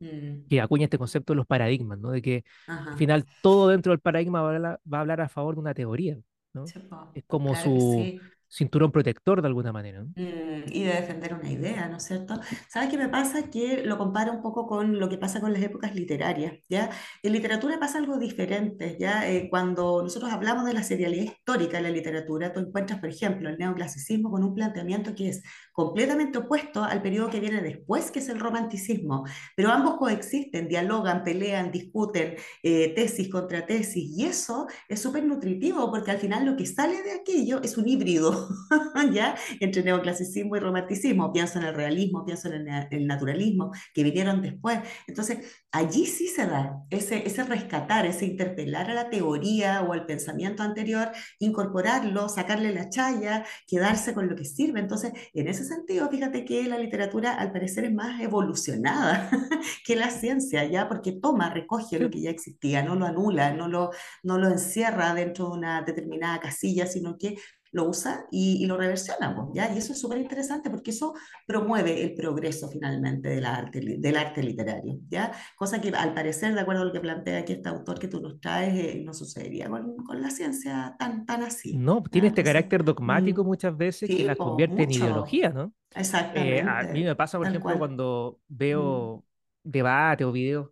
mm, 0.00 0.46
que 0.48 0.60
acuña 0.60 0.84
este 0.84 0.98
concepto 0.98 1.32
de 1.32 1.36
los 1.38 1.46
paradigmas, 1.46 1.98
¿no? 1.98 2.10
de 2.10 2.22
que 2.22 2.44
al 2.66 2.78
ajá. 2.78 2.96
final 2.96 3.24
todo 3.42 3.68
dentro 3.68 3.92
del 3.92 4.00
paradigma 4.00 4.42
va 4.42 4.50
a 4.52 4.54
hablar, 4.56 4.80
va 4.92 4.98
a 4.98 5.00
hablar 5.00 5.20
a 5.20 5.28
favor 5.28 5.54
de 5.54 5.60
una 5.60 5.74
teoría. 5.74 6.18
¿no? 6.52 6.66
Sí, 6.66 6.80
Es 7.14 7.24
como 7.26 7.50
Claro 7.52 7.64
su. 7.64 8.20
Cinturón 8.48 8.92
protector 8.92 9.42
de 9.42 9.48
alguna 9.48 9.72
manera. 9.72 10.02
Mm, 10.02 10.64
y 10.72 10.84
de 10.84 10.92
defender 10.92 11.34
una 11.34 11.50
idea, 11.50 11.88
¿no 11.88 11.96
es 11.96 12.04
cierto? 12.04 12.40
¿Sabes 12.68 12.88
qué 12.88 12.98
me 12.98 13.08
pasa? 13.08 13.50
Que 13.50 13.82
lo 13.84 13.98
comparo 13.98 14.32
un 14.32 14.42
poco 14.42 14.66
con 14.66 14.98
lo 14.98 15.08
que 15.08 15.18
pasa 15.18 15.40
con 15.40 15.52
las 15.52 15.62
épocas 15.62 15.94
literarias, 15.94 16.54
¿ya? 16.68 16.90
En 17.22 17.32
literatura 17.32 17.78
pasa 17.78 17.98
algo 17.98 18.18
diferente, 18.18 18.96
¿ya? 18.98 19.28
Eh, 19.28 19.48
cuando 19.50 20.02
nosotros 20.02 20.32
hablamos 20.32 20.64
de 20.64 20.74
la 20.74 20.82
serialidad 20.82 21.24
histórica 21.24 21.78
de 21.78 21.84
la 21.84 21.90
literatura, 21.90 22.52
tú 22.52 22.60
encuentras, 22.60 23.00
por 23.00 23.08
ejemplo, 23.08 23.48
el 23.48 23.58
neoclasicismo 23.58 24.30
con 24.30 24.44
un 24.44 24.54
planteamiento 24.54 25.14
que 25.14 25.28
es 25.28 25.42
completamente 25.72 26.38
opuesto 26.38 26.82
al 26.82 27.02
periodo 27.02 27.28
que 27.28 27.40
viene 27.40 27.60
después, 27.60 28.10
que 28.10 28.20
es 28.20 28.28
el 28.28 28.40
romanticismo, 28.40 29.24
pero 29.54 29.70
ambos 29.70 29.96
coexisten, 29.96 30.68
dialogan, 30.68 31.22
pelean, 31.22 31.70
discuten, 31.70 32.36
eh, 32.62 32.94
tesis 32.94 33.28
contra 33.28 33.66
tesis, 33.66 34.16
y 34.16 34.24
eso 34.24 34.66
es 34.88 35.00
súper 35.00 35.24
nutritivo, 35.24 35.90
porque 35.90 36.10
al 36.10 36.18
final 36.18 36.46
lo 36.46 36.56
que 36.56 36.64
sale 36.64 37.02
de 37.02 37.12
aquello 37.12 37.60
es 37.62 37.76
un 37.76 37.88
híbrido, 37.88 38.35
¿ya? 39.12 39.36
Entre 39.60 39.82
neoclasicismo 39.82 40.56
y 40.56 40.60
romanticismo. 40.60 41.32
Pienso 41.32 41.58
en 41.58 41.66
el 41.66 41.74
realismo, 41.74 42.24
pienso 42.24 42.48
en 42.52 42.68
el, 42.68 43.06
naturalismo, 43.06 43.72
que 43.94 44.02
vinieron 44.02 44.42
después. 44.42 44.80
Entonces, 45.06 45.38
allí 45.72 46.06
sí 46.06 46.28
se 46.28 46.46
da 46.46 46.82
ese, 46.90 47.26
ese 47.26 47.44
rescatar, 47.44 48.06
ese 48.06 48.26
interpelar 48.26 48.90
a 48.90 48.94
la 48.94 49.10
teoría 49.10 49.82
o 49.82 49.92
al 49.92 50.06
pensamiento 50.06 50.62
anterior, 50.62 51.10
incorporarlo, 51.38 52.28
sacarle 52.28 52.72
la 52.72 52.88
chaya, 52.88 53.44
quedarse 53.66 54.14
con 54.14 54.28
lo 54.28 54.36
que 54.36 54.44
sirve. 54.44 54.80
Entonces, 54.80 55.12
en 55.34 55.48
ese 55.48 55.64
sentido, 55.64 56.08
fíjate 56.08 56.44
que 56.44 56.64
la 56.64 56.78
literatura 56.78 57.34
al 57.34 57.52
parecer 57.52 57.84
es 57.84 57.94
más 57.94 58.20
evolucionada 58.20 59.30
que 59.84 59.96
la 59.96 60.10
ciencia, 60.10 60.64
¿ya? 60.64 60.88
Porque 60.88 61.12
toma, 61.12 61.50
recoge 61.50 61.98
lo 61.98 62.10
que 62.10 62.20
ya 62.20 62.30
existía, 62.30 62.82
no 62.82 62.94
lo 62.94 63.06
anula, 63.06 63.52
no 63.52 63.68
lo, 63.68 63.90
no 64.22 64.38
lo 64.38 64.48
encierra 64.48 65.14
dentro 65.14 65.50
de 65.50 65.58
una 65.58 65.82
determinada 65.82 66.40
casilla, 66.40 66.86
sino 66.86 67.16
que 67.18 67.36
lo 67.76 67.84
usa 67.90 68.26
y, 68.30 68.64
lo 68.64 68.78
reversiona, 68.78 69.36
¿ya? 69.52 69.72
Y 69.72 69.78
eso 69.78 69.92
es 69.92 70.00
súper 70.00 70.18
interesante 70.18 70.70
porque 70.70 70.92
eso 70.92 71.12
promueve 71.46 72.02
el 72.02 72.14
progreso 72.14 72.70
finalmente 72.70 73.28
del 73.28 73.44
arte, 73.44 73.80
del 73.98 74.16
arte 74.16 74.42
literario, 74.42 74.98
¿ya? 75.08 75.30
Cosa 75.56 75.78
que 75.78 75.90
al 75.90 76.14
parecer, 76.14 76.54
de 76.54 76.60
acuerdo 76.60 76.82
a 76.82 76.84
lo 76.86 76.92
que 76.92 77.00
plantea 77.00 77.40
aquí 77.40 77.52
este 77.52 77.68
autor 77.68 77.98
que 77.98 78.08
tú 78.08 78.22
nos 78.22 78.40
traes, 78.40 78.74
eh, 78.74 79.02
no 79.04 79.12
sucedería 79.12 79.68
con, 79.68 79.94
con, 79.98 80.22
la 80.22 80.30
ciencia 80.30 80.96
tan, 80.98 81.26
tan 81.26 81.42
así. 81.42 81.76
No, 81.76 82.02
tiene 82.02 82.28
este 82.28 82.42
carácter 82.42 82.82
dogmático 82.82 83.44
mm, 83.44 83.46
muchas 83.46 83.76
veces 83.76 84.08
que 84.08 84.24
la 84.24 84.36
convierte 84.36 84.82
en 84.84 84.90
ideología, 84.92 85.50
¿no? 85.50 85.74
Exactamente. 85.94 86.58
Eh, 86.58 86.62
a 86.62 86.82
mí 86.84 87.04
me 87.04 87.14
pasa, 87.14 87.36
por 87.36 87.46
ejemplo, 87.46 87.76
cuando 87.76 88.40
veo 88.48 89.18
mm. 89.62 89.70
debate 89.70 90.24
o 90.24 90.32
videos 90.32 90.70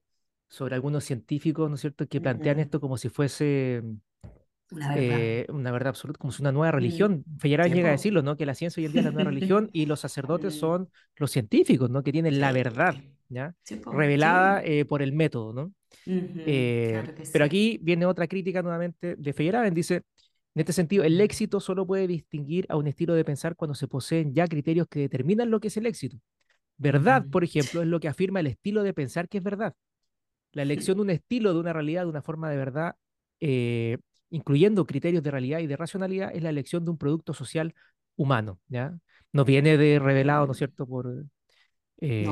sobre 0.49 0.75
algunos 0.75 1.05
científicos, 1.05 1.69
¿no 1.69 1.75
es 1.75 1.83
cierto?, 1.83 2.09
que 2.09 2.21
plantean 2.21 2.61
esto 2.61 2.81
como 2.81 2.97
si 2.97 3.11
fuese 3.11 3.83
una 4.71 4.95
verdad. 4.95 5.19
Eh, 5.21 5.47
una 5.51 5.73
verdad 5.73 5.89
absoluta, 5.89 6.19
como 6.19 6.33
si 6.33 6.43
una 6.43 6.53
nueva 6.53 6.73
religión. 6.73 7.25
Mm. 7.27 7.47
llega 7.47 7.89
a 7.89 7.93
decirlo, 7.93 8.23
¿no? 8.23 8.37
Que 8.37 8.47
la 8.47 8.55
ciencia 8.55 8.81
hoy 8.81 8.87
en 8.87 8.93
día 8.93 9.01
es 9.01 9.07
la 9.07 9.13
nueva 9.13 9.31
religión 9.31 9.71
y 9.73 9.87
los 9.87 10.01
sacerdotes 10.01 10.55
son 10.59 10.89
los 11.17 11.31
científicos, 11.31 11.91
¿no? 11.91 12.03
Que 12.03 12.13
tienen 12.13 12.41
la 12.41 12.53
verdad, 12.53 12.95
¿ya? 13.29 13.55
Revelada 13.87 14.63
eh, 14.65 14.85
por 14.85 15.03
el 15.03 15.13
método, 15.13 15.53
¿no? 15.53 15.73
Eh, 16.07 17.03
pero 17.33 17.45
aquí 17.45 17.79
viene 17.83 18.07
otra 18.07 18.27
crítica 18.27 18.63
nuevamente 18.63 19.17
de 19.17 19.33
Feyerabend, 19.33 19.77
dice, 19.77 19.97
en 20.55 20.61
este 20.61 20.73
sentido, 20.73 21.05
el 21.05 21.21
éxito 21.21 21.61
solo 21.61 21.87
puede 21.87 22.07
distinguir 22.07 22.67
a 22.69 22.77
un 22.77 22.87
estilo 22.87 23.15
de 23.15 23.25
pensar 23.25 23.57
cuando 23.57 23.75
se 23.75 23.89
poseen 23.89 24.35
ya 24.35 24.47
criterios 24.47 24.87
que 24.89 25.01
determinan 25.01 25.51
lo 25.51 25.61
que 25.61 25.69
es 25.69 25.77
el 25.77 25.87
éxito. 25.87 26.19
Verdad, 26.77 27.25
por 27.31 27.45
ejemplo, 27.45 27.83
es 27.83 27.89
lo 27.89 28.01
que 28.01 28.09
afirma 28.09 28.41
el 28.41 28.49
estilo 28.49 28.83
de 28.83 28.93
pensar 28.93 29.29
que 29.29 29.39
es 29.39 29.45
verdad. 29.45 29.75
La 30.53 30.63
elección 30.63 30.97
de 30.97 31.03
un 31.03 31.11
estilo, 31.11 31.53
de 31.53 31.61
una 31.61 31.73
realidad, 31.73 32.03
de 32.03 32.09
una 32.09 32.23
forma 32.23 32.51
de 32.51 32.57
verdad, 32.57 32.95
incluyendo 34.31 34.87
criterios 34.87 35.23
de 35.23 35.31
realidad 35.31 35.61
y 35.61 35.67
de 35.67 35.77
racionalidad, 35.77 36.35
es 36.35 36.43
la 36.43 36.51
elección 36.51 36.85
de 36.85 36.91
un 36.91 36.99
producto 36.99 37.35
social 37.35 37.75
humano, 38.17 38.59
¿ya? 38.69 38.97
No 39.33 39.45
viene 39.45 39.77
de 39.77 39.99
revelado, 39.99 40.47
¿no 40.47 40.53
es 40.53 40.59
cierto?, 40.59 40.87
por, 40.87 41.25
eh, 42.01 42.27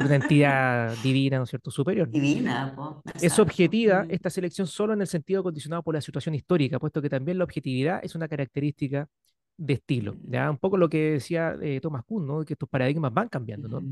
una 0.00 0.14
entidad 0.14 0.96
divina, 1.02 1.38
¿no 1.38 1.44
es 1.44 1.50
cierto?, 1.50 1.70
superior. 1.70 2.08
Divina, 2.08 2.74
Es 3.20 3.38
objetiva 3.38 4.04
mm. 4.04 4.10
esta 4.10 4.30
selección 4.30 4.66
solo 4.66 4.92
en 4.92 5.00
el 5.00 5.06
sentido 5.06 5.42
condicionado 5.42 5.82
por 5.82 5.94
la 5.94 6.00
situación 6.00 6.34
histórica, 6.34 6.78
puesto 6.78 7.02
que 7.02 7.10
también 7.10 7.38
la 7.38 7.44
objetividad 7.44 8.00
es 8.02 8.14
una 8.14 8.28
característica 8.28 9.08
de 9.56 9.74
estilo, 9.74 10.14
mm. 10.14 10.30
¿ya? 10.30 10.50
Un 10.50 10.58
poco 10.58 10.76
lo 10.76 10.88
que 10.88 11.12
decía 11.12 11.56
eh, 11.60 11.80
Thomas 11.80 12.04
Kuhn, 12.04 12.26
¿no? 12.26 12.44
Que 12.44 12.54
estos 12.54 12.68
paradigmas 12.68 13.12
van 13.12 13.28
cambiando, 13.28 13.68
¿no? 13.68 13.82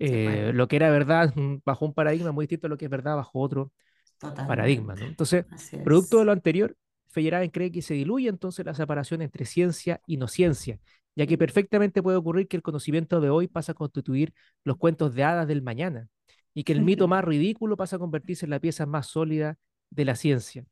Eh, 0.00 0.52
lo 0.54 0.68
que 0.68 0.76
era 0.76 0.90
verdad 0.90 1.32
bajo 1.64 1.86
un 1.86 1.94
paradigma 1.94 2.32
muy 2.32 2.44
distinto 2.44 2.66
a 2.66 2.70
lo 2.70 2.76
que 2.76 2.84
es 2.84 2.90
verdad 2.90 3.16
bajo 3.16 3.40
otro 3.40 3.72
paradigma. 4.18 4.94
¿no? 4.94 5.06
Entonces, 5.06 5.46
producto 5.84 6.18
de 6.18 6.24
lo 6.24 6.32
anterior, 6.32 6.76
Feyerabend 7.08 7.52
cree 7.52 7.72
que 7.72 7.82
se 7.82 7.94
diluye 7.94 8.28
entonces 8.28 8.64
la 8.64 8.74
separación 8.74 9.22
entre 9.22 9.44
ciencia 9.44 10.00
y 10.06 10.16
no 10.16 10.28
ciencia, 10.28 10.78
ya 11.16 11.26
que 11.26 11.38
perfectamente 11.38 12.02
puede 12.02 12.16
ocurrir 12.16 12.48
que 12.48 12.56
el 12.56 12.62
conocimiento 12.62 13.20
de 13.20 13.30
hoy 13.30 13.48
pasa 13.48 13.72
a 13.72 13.74
constituir 13.74 14.32
los 14.64 14.76
cuentos 14.76 15.14
de 15.14 15.24
hadas 15.24 15.48
del 15.48 15.62
mañana 15.62 16.08
y 16.54 16.64
que 16.64 16.72
el 16.72 16.82
mito 16.82 17.08
más 17.08 17.24
ridículo 17.24 17.76
pasa 17.76 17.96
a 17.96 17.98
convertirse 17.98 18.46
en 18.46 18.50
la 18.50 18.60
pieza 18.60 18.86
más 18.86 19.06
sólida 19.06 19.56
de 19.90 20.04
la 20.04 20.16
ciencia. 20.16 20.64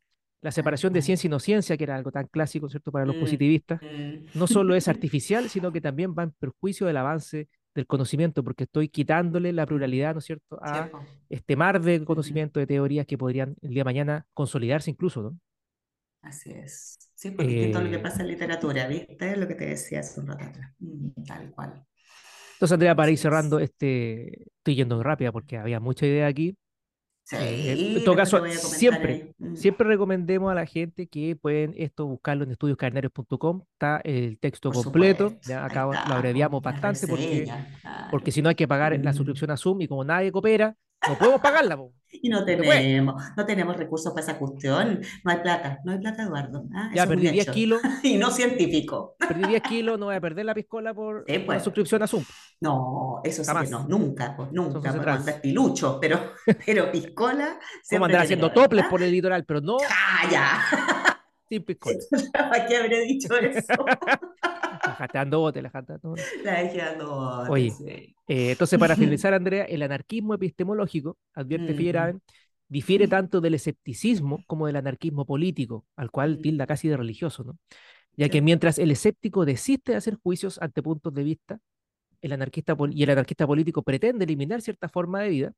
La 0.42 0.52
separación 0.52 0.92
de 0.92 1.02
ciencia 1.02 1.26
y 1.26 1.30
no 1.30 1.40
ciencia, 1.40 1.76
que 1.76 1.84
era 1.84 1.96
algo 1.96 2.12
tan 2.12 2.26
clásico, 2.26 2.68
¿cierto?, 2.68 2.92
para 2.92 3.06
los 3.06 3.16
mm, 3.16 3.20
positivistas, 3.20 3.80
mm. 3.82 4.38
no 4.38 4.46
solo 4.46 4.74
es 4.74 4.86
artificial, 4.88 5.48
sino 5.48 5.72
que 5.72 5.80
también 5.80 6.14
va 6.16 6.24
en 6.24 6.32
perjuicio 6.32 6.86
del 6.86 6.98
avance 6.98 7.48
del 7.76 7.86
conocimiento, 7.86 8.42
porque 8.42 8.64
estoy 8.64 8.88
quitándole 8.88 9.52
la 9.52 9.66
pluralidad, 9.66 10.14
¿no 10.14 10.18
es 10.18 10.24
cierto?, 10.24 10.58
a 10.62 10.90
este 11.28 11.56
mar 11.56 11.80
de 11.80 12.04
conocimiento, 12.04 12.58
de 12.58 12.66
teorías 12.66 13.06
que 13.06 13.18
podrían 13.18 13.54
el 13.62 13.70
día 13.70 13.80
de 13.80 13.84
mañana 13.84 14.26
consolidarse 14.34 14.90
incluso, 14.90 15.22
¿no? 15.22 15.38
Así 16.22 16.50
es. 16.50 16.98
Sí, 17.14 17.30
porque 17.30 17.70
todo 17.72 17.82
lo 17.82 17.90
que 17.90 17.96
eh, 17.96 18.00
pasa 18.00 18.22
en 18.22 18.28
literatura, 18.28 18.88
¿viste? 18.88 19.36
Lo 19.36 19.46
que 19.46 19.54
te 19.54 19.66
decía 19.66 20.00
hace 20.00 20.20
un 20.20 20.26
rato 20.26 20.44
atrás. 20.44 20.72
Mm, 20.80 21.22
tal 21.24 21.50
cual. 21.52 21.86
Entonces, 22.54 22.72
Andrea, 22.72 22.94
para 22.96 23.10
ir 23.10 23.18
cerrando, 23.18 23.58
este, 23.58 24.44
estoy 24.56 24.74
yendo 24.74 25.02
rápida 25.02 25.30
porque 25.30 25.58
había 25.58 25.78
mucha 25.78 26.06
idea 26.06 26.26
aquí. 26.26 26.56
Eh, 27.32 27.96
en 27.96 28.04
todo 28.04 28.14
caso, 28.14 28.40
siempre, 28.50 29.34
mm. 29.38 29.56
siempre 29.56 29.88
recomendemos 29.88 30.50
a 30.50 30.54
la 30.54 30.64
gente 30.64 31.08
que 31.08 31.34
pueden 31.34 31.74
esto 31.76 32.06
buscarlo 32.06 32.44
en 32.44 32.52
estudioscarnarios.com, 32.52 33.62
está 33.72 34.00
el 34.04 34.38
texto 34.38 34.70
completo, 34.70 35.34
ya 35.42 35.64
acá 35.64 35.86
lo 35.86 36.14
abreviamos 36.14 36.62
bastante 36.62 37.08
porque, 37.08 37.50
porque 38.12 38.30
si 38.30 38.42
no 38.42 38.48
hay 38.48 38.54
que 38.54 38.68
pagar 38.68 38.98
la 39.00 39.10
mm. 39.10 39.14
suscripción 39.14 39.50
a 39.50 39.56
Zoom 39.56 39.80
y 39.80 39.88
como 39.88 40.04
nadie 40.04 40.30
coopera, 40.30 40.76
no 41.08 41.18
podemos 41.18 41.40
pagarla. 41.40 41.78
Y 42.10 42.28
no 42.28 42.44
tenemos, 42.44 43.22
no 43.36 43.44
tenemos 43.44 43.76
recursos 43.76 44.12
para 44.12 44.24
esa 44.24 44.38
cuestión, 44.38 45.00
no 45.24 45.30
hay 45.30 45.38
plata, 45.38 45.80
no 45.84 45.92
hay 45.92 45.98
plata, 45.98 46.22
Eduardo. 46.22 46.64
Ah, 46.74 46.90
ya 46.94 47.06
perdí 47.06 47.28
10 47.28 47.50
kilos. 47.50 47.80
y 48.02 48.16
no 48.16 48.30
científico. 48.30 49.16
Perdí 49.18 49.46
10 49.48 49.62
kilos, 49.62 49.98
no 49.98 50.06
voy 50.06 50.14
a 50.14 50.20
perder 50.20 50.46
la 50.46 50.54
piscola 50.54 50.94
por 50.94 51.28
la 51.28 51.46
pues. 51.46 51.62
suscripción 51.62 52.02
a 52.02 52.06
Zoom. 52.06 52.24
No, 52.60 53.20
eso 53.22 53.44
sí 53.44 53.52
que 53.62 53.70
no, 53.70 53.86
nunca, 53.86 54.34
pues, 54.36 54.50
nunca. 54.52 54.92
Pues, 54.92 55.34
pilucho, 55.40 55.98
pero, 56.00 56.32
pero 56.66 56.90
piscola. 56.90 57.58
Vamos 57.90 58.02
a 58.02 58.06
andar 58.06 58.22
haciendo 58.22 58.50
toples 58.52 58.86
por 58.86 59.02
el 59.02 59.10
litoral, 59.10 59.44
pero 59.44 59.60
no. 59.60 59.76
¡Ah, 59.88 60.28
ya! 60.30 61.15
Piscola. 61.48 61.98
¿Para 62.32 62.66
qué 62.66 62.76
habré 62.76 63.00
dicho 63.02 63.34
eso? 63.36 63.84
la 64.98 65.08
dando 65.12 65.40
bote, 65.40 65.62
la 65.62 65.70
dando 65.70 66.10
bote. 66.10 66.22
La 66.42 66.62
dando 66.72 67.16
bote. 67.16 67.50
Oye, 67.50 68.14
eh, 68.26 68.50
entonces 68.52 68.78
para 68.78 68.96
finalizar, 68.96 69.34
Andrea, 69.34 69.64
el 69.64 69.82
anarquismo 69.82 70.34
epistemológico, 70.34 71.18
advierte 71.34 71.72
uh 71.72 72.20
difiere 72.68 73.06
tanto 73.06 73.40
del 73.40 73.54
escepticismo 73.54 74.42
como 74.48 74.66
del 74.66 74.74
anarquismo 74.74 75.24
político, 75.24 75.86
al 75.94 76.10
cual 76.10 76.40
tilda 76.42 76.66
casi 76.66 76.88
de 76.88 76.96
religioso, 76.96 77.44
¿no? 77.44 77.56
Ya 78.16 78.28
que 78.28 78.42
mientras 78.42 78.80
el 78.80 78.90
escéptico 78.90 79.44
desiste 79.44 79.92
de 79.92 79.98
hacer 79.98 80.16
juicios 80.16 80.58
ante 80.60 80.82
puntos 80.82 81.14
de 81.14 81.22
vista, 81.22 81.60
el 82.22 82.32
anarquista 82.32 82.76
y 82.90 83.02
el 83.04 83.10
anarquista 83.10 83.46
político 83.46 83.82
pretende 83.82 84.24
eliminar 84.24 84.62
cierta 84.62 84.88
forma 84.88 85.20
de 85.20 85.28
vida, 85.28 85.52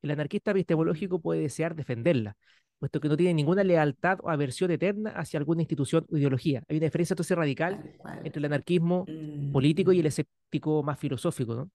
el 0.00 0.10
anarquista 0.10 0.52
epistemológico 0.52 1.20
puede 1.20 1.40
desear 1.40 1.74
defenderla, 1.74 2.36
puesto 2.84 3.00
que 3.00 3.08
no 3.08 3.16
tiene 3.16 3.32
ninguna 3.32 3.64
lealtad 3.64 4.18
o 4.22 4.28
aversión 4.28 4.70
eterna 4.70 5.10
hacia 5.12 5.38
alguna 5.38 5.62
institución 5.62 6.04
o 6.12 6.18
ideología. 6.18 6.62
Hay 6.68 6.76
una 6.76 6.84
diferencia 6.84 7.14
entonces 7.14 7.34
radical 7.34 7.96
entre 8.22 8.40
el 8.40 8.44
anarquismo 8.44 9.06
político 9.54 9.90
y 9.90 10.00
el 10.00 10.06
escéptico 10.06 10.82
más 10.82 10.98
filosófico, 10.98 11.54
¿no? 11.54 11.70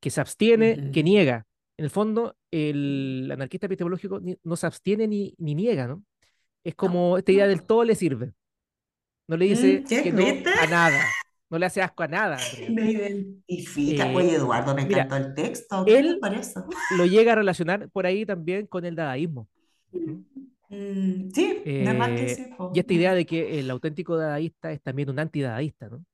que 0.00 0.08
se 0.08 0.22
abstiene, 0.22 0.90
que 0.90 1.02
niega. 1.02 1.46
En 1.76 1.84
el 1.84 1.90
fondo, 1.90 2.34
el 2.50 3.28
anarquista 3.30 3.66
epistemológico 3.66 4.22
no 4.42 4.56
se 4.56 4.66
abstiene 4.66 5.06
ni, 5.06 5.34
ni 5.36 5.54
niega, 5.54 5.86
¿no? 5.86 6.02
Es 6.64 6.74
como 6.74 7.18
esta 7.18 7.32
idea 7.32 7.46
del 7.46 7.66
todo 7.66 7.84
le 7.84 7.94
sirve. 7.94 8.32
No 9.28 9.36
le 9.36 9.44
dice 9.44 9.82
mm, 9.82 10.02
que 10.02 10.12
no 10.12 10.24
a 10.62 10.66
nada. 10.66 11.04
No 11.50 11.58
le 11.58 11.66
hace 11.66 11.82
asco 11.82 12.04
a 12.04 12.08
nada. 12.08 12.38
Me 12.70 12.90
identifica. 12.90 14.10
Eh, 14.10 14.16
Oye, 14.16 14.34
Eduardo, 14.36 14.74
me 14.74 14.82
encantó 14.82 15.16
el 15.16 15.34
texto. 15.34 15.84
él 15.86 16.18
lo 16.96 17.04
llega 17.06 17.32
a 17.32 17.36
relacionar 17.36 17.90
por 17.90 18.06
ahí 18.06 18.24
también 18.24 18.66
con 18.66 18.84
el 18.86 18.94
dadaísmo. 18.94 19.46
Mm, 19.92 20.20
sí, 21.34 21.74
nada 21.78 21.96
más 21.98 22.12
que 22.20 22.26
eh, 22.26 22.28
sí. 22.28 22.46
Y 22.72 22.80
esta 22.80 22.92
idea 22.94 23.14
de 23.14 23.26
que 23.26 23.60
el 23.60 23.70
auténtico 23.70 24.16
dadaísta 24.16 24.72
es 24.72 24.82
también 24.82 25.10
un 25.10 25.18
antidadaísta, 25.20 25.88
¿no? 25.88 26.04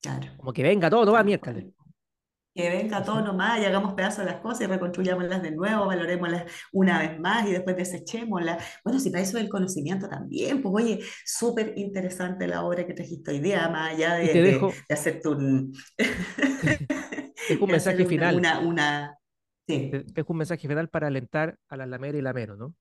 Claro. 0.00 0.28
Como 0.36 0.52
que 0.52 0.62
venga 0.62 0.90
todo, 0.90 1.04
no 1.04 1.12
va 1.12 1.24
miércoles. 1.24 1.66
Que 2.54 2.68
venga 2.70 3.02
todo 3.02 3.20
nomás 3.20 3.58
y 3.60 3.64
hagamos 3.64 3.94
pedazos 3.94 4.18
de 4.24 4.30
las 4.30 4.40
cosas 4.40 4.60
y 4.62 4.66
reconstruyámoslas 4.66 5.42
de 5.42 5.50
nuevo, 5.50 5.86
valorémoslas 5.86 6.44
una 6.72 7.00
vez 7.00 7.18
más 7.18 7.48
y 7.48 7.52
después 7.52 7.76
desechémoslas. 7.76 8.62
Bueno, 8.84 9.00
si 9.00 9.10
para 9.10 9.24
eso 9.24 9.38
es 9.38 9.42
el 9.44 9.50
conocimiento 9.50 10.08
también, 10.08 10.62
pues 10.62 10.84
oye, 10.84 11.00
súper 11.24 11.72
interesante 11.76 12.46
la 12.46 12.62
obra 12.64 12.86
que 12.86 12.94
trajiste 12.94 13.32
hoy 13.32 13.40
día, 13.40 13.68
más 13.70 13.94
allá 13.94 14.14
de, 14.14 14.40
de, 14.40 14.40
dejo, 14.40 14.84
de 14.88 14.94
hacerte 14.94 15.28
un... 15.30 15.72
de 17.48 17.58
mensaje 17.66 18.04
una, 18.04 18.06
final, 18.06 18.36
una, 18.36 18.60
una... 18.60 19.18
te 19.90 20.02
Sí. 20.02 20.04
dejo 20.04 20.32
un 20.32 20.38
mensaje 20.38 20.68
final 20.68 20.88
para 20.88 21.06
alentar 21.08 21.58
a 21.68 21.76
la 21.76 21.86
lamera 21.86 22.18
y 22.18 22.22
lamero, 22.22 22.56
¿no? 22.56 22.74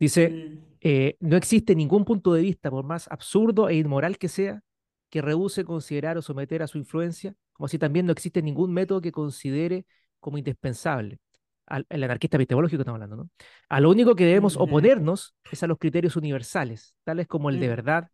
Dice, 0.00 0.30
Mm, 0.30 0.58
eh, 0.80 1.16
no 1.20 1.36
existe 1.36 1.74
ningún 1.74 2.04
punto 2.04 2.32
de 2.32 2.42
vista, 2.42 2.70
por 2.70 2.84
más 2.84 3.06
absurdo 3.10 3.68
e 3.68 3.76
inmoral 3.76 4.18
que 4.18 4.28
sea, 4.28 4.62
que 5.10 5.22
rehúse 5.22 5.64
considerar 5.64 6.16
o 6.16 6.22
someter 6.22 6.62
a 6.62 6.66
su 6.66 6.78
influencia, 6.78 7.34
como 7.52 7.66
así 7.66 7.78
también 7.78 8.06
no 8.06 8.12
existe 8.12 8.42
ningún 8.42 8.72
método 8.72 9.00
que 9.00 9.12
considere 9.12 9.84
como 10.18 10.38
indispensable. 10.38 11.18
Al, 11.66 11.86
el 11.88 12.02
anarquista 12.02 12.36
epistemológico 12.36 12.78
que 12.78 12.82
estamos 12.82 12.96
hablando, 12.96 13.16
¿no? 13.16 13.30
A 13.68 13.78
lo 13.78 13.90
único 13.90 14.16
que 14.16 14.24
debemos 14.24 14.56
oponernos 14.56 15.36
es 15.52 15.62
a 15.62 15.68
los 15.68 15.78
criterios 15.78 16.16
universales, 16.16 16.96
tales 17.04 17.28
como 17.28 17.50
el 17.50 17.60
de 17.60 17.66
mm, 17.66 17.70
verdad 17.70 18.08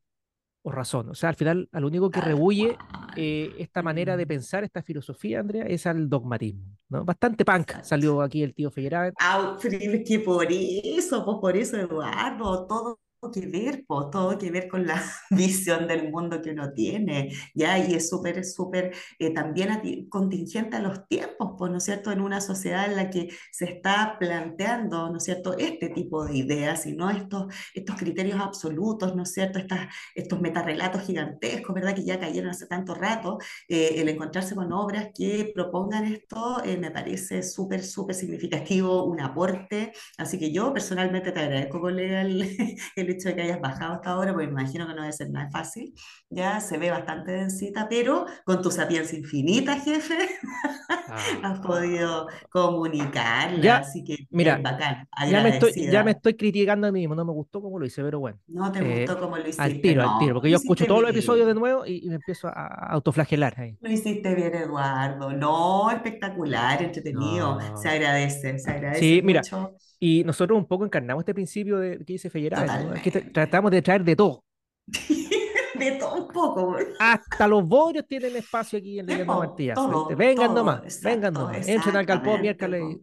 o 0.66 0.72
razón. 0.72 1.09
O 1.11 1.14
sea, 1.14 1.29
al 1.29 1.37
final, 1.37 1.68
a 1.70 1.79
lo 1.79 1.87
único 1.87 2.11
que 2.11 2.20
rehuye 2.20 2.76
eh, 3.16 3.55
esta 3.57 3.83
manera 3.83 4.16
de 4.16 4.24
Mm, 4.24 4.29
pensar, 4.29 4.64
esta 4.64 4.83
filosofía, 4.83 5.38
Andrea, 5.38 5.64
es 5.64 5.87
al 5.87 6.09
dogmatismo, 6.09 6.76
¿no? 6.88 7.05
Bastante 7.05 7.44
punk 7.44 7.68
exacto. 7.68 7.88
salió 7.88 8.20
aquí 8.20 8.42
el 8.42 8.52
tío 8.52 8.68
Feyerabend. 8.72 9.14
Ah, 9.20 9.57
pero 9.62 9.79
es 9.79 10.09
que 10.09 10.18
por 10.18 10.46
eso, 10.50 11.24
pues 11.24 11.37
por 11.40 11.57
eso, 11.57 11.76
Eduardo, 11.76 12.66
todo 12.66 12.98
que 13.30 13.46
ver, 13.46 13.84
pues 13.86 14.10
todo 14.10 14.38
que 14.38 14.50
ver 14.50 14.68
con 14.68 14.86
la 14.86 15.02
visión 15.30 15.86
del 15.86 16.10
mundo 16.10 16.42
que 16.42 16.50
uno 16.50 16.72
tiene, 16.72 17.32
¿ya? 17.54 17.78
Y 17.78 17.94
es 17.94 18.08
súper, 18.08 18.44
súper 18.44 18.94
eh, 19.18 19.32
también 19.32 20.08
contingente 20.08 20.76
a 20.76 20.80
los 20.80 21.06
tiempos, 21.08 21.52
pues, 21.58 21.70
¿no 21.70 21.78
es 21.78 21.84
cierto? 21.84 22.12
En 22.12 22.20
una 22.20 22.40
sociedad 22.40 22.86
en 22.86 22.96
la 22.96 23.10
que 23.10 23.28
se 23.50 23.66
está 23.66 24.16
planteando, 24.18 25.10
¿no 25.10 25.18
es 25.18 25.24
cierto?, 25.24 25.56
este 25.58 25.88
tipo 25.90 26.24
de 26.24 26.36
ideas 26.36 26.86
y 26.86 26.94
no 26.94 27.10
estos, 27.10 27.46
estos 27.74 27.96
criterios 27.96 28.40
absolutos, 28.40 29.14
¿no 29.14 29.22
es 29.24 29.32
cierto?, 29.32 29.58
Estas, 29.58 29.88
estos 30.14 30.40
metarrelatos 30.40 31.02
gigantescos, 31.02 31.74
¿verdad?, 31.74 31.94
que 31.94 32.04
ya 32.04 32.18
cayeron 32.20 32.50
hace 32.50 32.66
tanto 32.66 32.94
rato, 32.94 33.38
eh, 33.68 33.94
el 33.96 34.08
encontrarse 34.08 34.54
con 34.54 34.72
obras 34.72 35.08
que 35.14 35.52
propongan 35.54 36.04
esto 36.04 36.62
eh, 36.64 36.76
me 36.76 36.90
parece 36.90 37.42
súper, 37.42 37.82
súper 37.82 38.14
significativo, 38.14 39.04
un 39.04 39.20
aporte. 39.20 39.92
Así 40.18 40.38
que 40.38 40.52
yo 40.52 40.72
personalmente 40.72 41.32
te 41.32 41.40
agradezco, 41.40 41.80
colega, 41.80 42.22
el, 42.22 42.56
el 42.96 43.10
hecho 43.16 43.29
de 43.29 43.37
que 43.37 43.42
hayas 43.42 43.61
bajado 43.61 43.94
hasta 43.94 44.11
ahora, 44.11 44.33
porque 44.33 44.46
me 44.46 44.52
imagino 44.52 44.87
que 44.87 44.94
no 44.94 45.02
debe 45.02 45.12
ser 45.12 45.31
nada 45.31 45.50
fácil. 45.50 45.94
Ya 46.31 46.61
se 46.61 46.79
ve 46.79 46.90
bastante 46.90 47.33
densita, 47.33 47.88
pero 47.88 48.26
con 48.44 48.62
tu 48.62 48.70
sapiencia 48.70 49.18
infinita, 49.18 49.79
jefe, 49.81 50.16
has 51.42 51.61
podido 51.61 52.29
Ah, 52.29 52.48
comunicarla. 52.50 53.57
ya, 53.57 53.79
Así 53.79 54.05
que 54.05 54.29
mira, 54.31 54.62
bacán, 54.62 55.09
ya 55.24 55.40
me 55.40 55.50
estoy, 55.50 55.74
ya 55.79 56.02
me 56.05 56.12
estoy 56.12 56.37
criticando 56.37 56.87
a 56.87 56.92
mí 56.92 57.00
mismo, 57.00 57.14
no 57.14 57.24
me 57.24 57.33
gustó 57.33 57.61
cómo 57.61 57.79
lo 57.79 57.87
hice, 57.87 58.02
pero 58.02 58.20
bueno. 58.20 58.40
No 58.48 58.70
te 58.72 58.81
Eh, 58.81 58.83
gustó 58.83 59.18
como 59.18 59.37
lo 59.37 59.48
al 59.57 59.79
hiciste, 59.79 59.81
tiro, 59.81 60.02
al 60.02 60.16
tiro, 60.16 60.35
no, 60.35 60.35
porque 60.35 60.50
lo 60.50 60.50
yo 60.50 60.57
escucho 60.59 60.87
todos 60.87 61.00
los 61.02 61.11
episodios 61.11 61.46
de 61.46 61.55
nuevo 61.55 61.87
y, 61.87 62.05
y 62.05 62.09
me 62.09 62.16
empiezo 62.16 62.48
a, 62.48 62.66
autoflagelar 62.92 63.59
ahí. 63.61 63.79
Lo 63.81 63.90
hiciste 63.90 64.35
bien, 64.35 64.55
Eduardo. 64.55 65.33
No, 65.33 65.90
espectacular, 65.90 66.83
entretenido. 66.83 67.59
Se 67.74 67.88
No. 67.88 67.90
agradece, 67.90 68.59
se 68.59 68.70
agradece 68.70 69.14
Sí, 69.14 69.20
mira, 69.22 69.48
mucho. 69.48 69.76
Y 69.98 70.24
nosotros 70.24 70.59
un 70.59 70.66
poco 70.66 70.85
encarnamos 70.85 71.22
este 71.22 71.35
principio 71.35 71.78
de, 71.78 71.98
que 71.98 72.04
dice 72.14 72.30
Feyerabend, 72.30 72.78
¿no? 72.78 72.94
Es 72.94 73.02
que 73.02 73.12
tra- 73.12 73.32
tratamos 73.32 73.70
de 73.70 73.82
traer 73.82 74.04
de 74.04 74.16
todo. 74.16 74.44
De 75.74 75.92
todo 75.92 76.14
un 76.26 76.32
poco, 76.32 76.66
güey. 76.72 76.87
Hasta 76.98 77.46
los 77.48 77.66
bodrios 77.66 78.06
tienen 78.06 78.37
espacio 78.37 78.78
aquí 78.78 78.98
en 78.98 79.06
Sí, 79.09 79.14
Leyendo 79.14 79.37
Martillazo, 79.37 79.90
todo, 79.90 80.16
Vengan 80.16 80.35
todo, 80.35 80.54
nomás, 80.54 81.00
vengan 81.00 81.35
nomás. 81.35 81.66
Entren 81.66 81.96
al 81.96 82.06
exactamente, 82.06 82.38
miércoles 82.38 82.82
y 82.82 83.02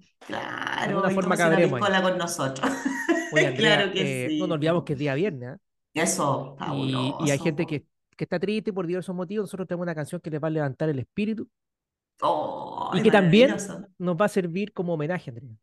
de 0.95 0.99
Claro, 0.99 1.09
y 1.09 1.15
forma 1.15 1.37
tómese 1.37 1.47
una 1.47 1.57
ahí. 1.57 1.63
piscola 1.63 2.01
con 2.01 2.17
nosotros. 2.17 2.71
Oye, 3.29 3.47
Andrea, 3.47 3.77
Claro 3.77 3.91
que 3.91 4.25
eh, 4.25 4.29
no 4.31 4.47
nos 4.47 4.55
sí, 4.55 4.55
olvidamos 4.55 4.83
que 4.83 4.93
es 4.93 4.99
día 4.99 5.15
viernes, 5.15 5.49
¿ah? 5.51 5.57
Eso, 5.93 6.55
Y, 6.59 7.15
y 7.19 7.31
hay 7.31 7.39
gente 7.39 7.65
que, 7.67 7.85
que 8.15 8.23
está 8.25 8.39
triste 8.39 8.73
por 8.73 8.87
diversos 8.87 9.15
motivos. 9.15 9.43
Nosotros 9.45 9.67
tenemos 9.67 9.83
una 9.85 9.95
canción 9.95 10.21
que 10.21 10.29
les 10.31 10.41
va 10.43 10.47
a 10.47 10.51
levantar 10.51 10.89
el 10.89 10.99
espíritu 10.99 11.47
y 12.91 12.99
¡Ay, 12.99 13.01
que 13.01 13.11
también 13.11 13.55
nos 13.97 14.15
va 14.15 14.25
a 14.25 14.29
servir 14.29 14.71
como 14.73 14.93
homenaje, 14.93 15.29
Andrea. 15.31 15.57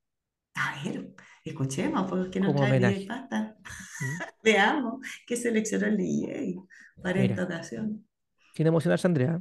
A 0.55 0.81
ver, 0.85 1.00
escuchemos, 1.45 2.09
porque 2.09 2.41
nos 2.41 2.49
Como 2.49 2.61
trae 2.61 2.71
homenaje. 2.71 3.07
Pasta. 3.07 3.57
¿m? 4.01 4.19
Veamos 4.43 5.01
qué 5.27 5.37
seleccionó 5.37 5.87
el 5.87 5.97
DJ 5.97 6.57
para 7.03 7.23
esta 7.23 7.45
ocasión. 7.45 8.07
sin 8.55 8.67
emocionarse, 8.67 9.07
Andrea. 9.07 9.41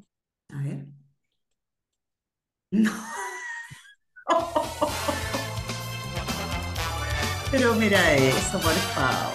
A 0.53 0.63
ver. 0.63 0.85
No. 2.71 2.91
Pero 7.51 7.73
mira 7.75 8.13
eso, 8.13 8.59
por 8.59 8.73
favor. 8.73 9.33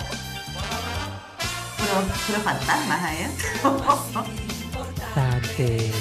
Puro, 1.77 1.95
puro 2.27 2.39
fantasmas, 2.41 3.13
¿eh? 3.13 3.29
Dante. 5.17 5.91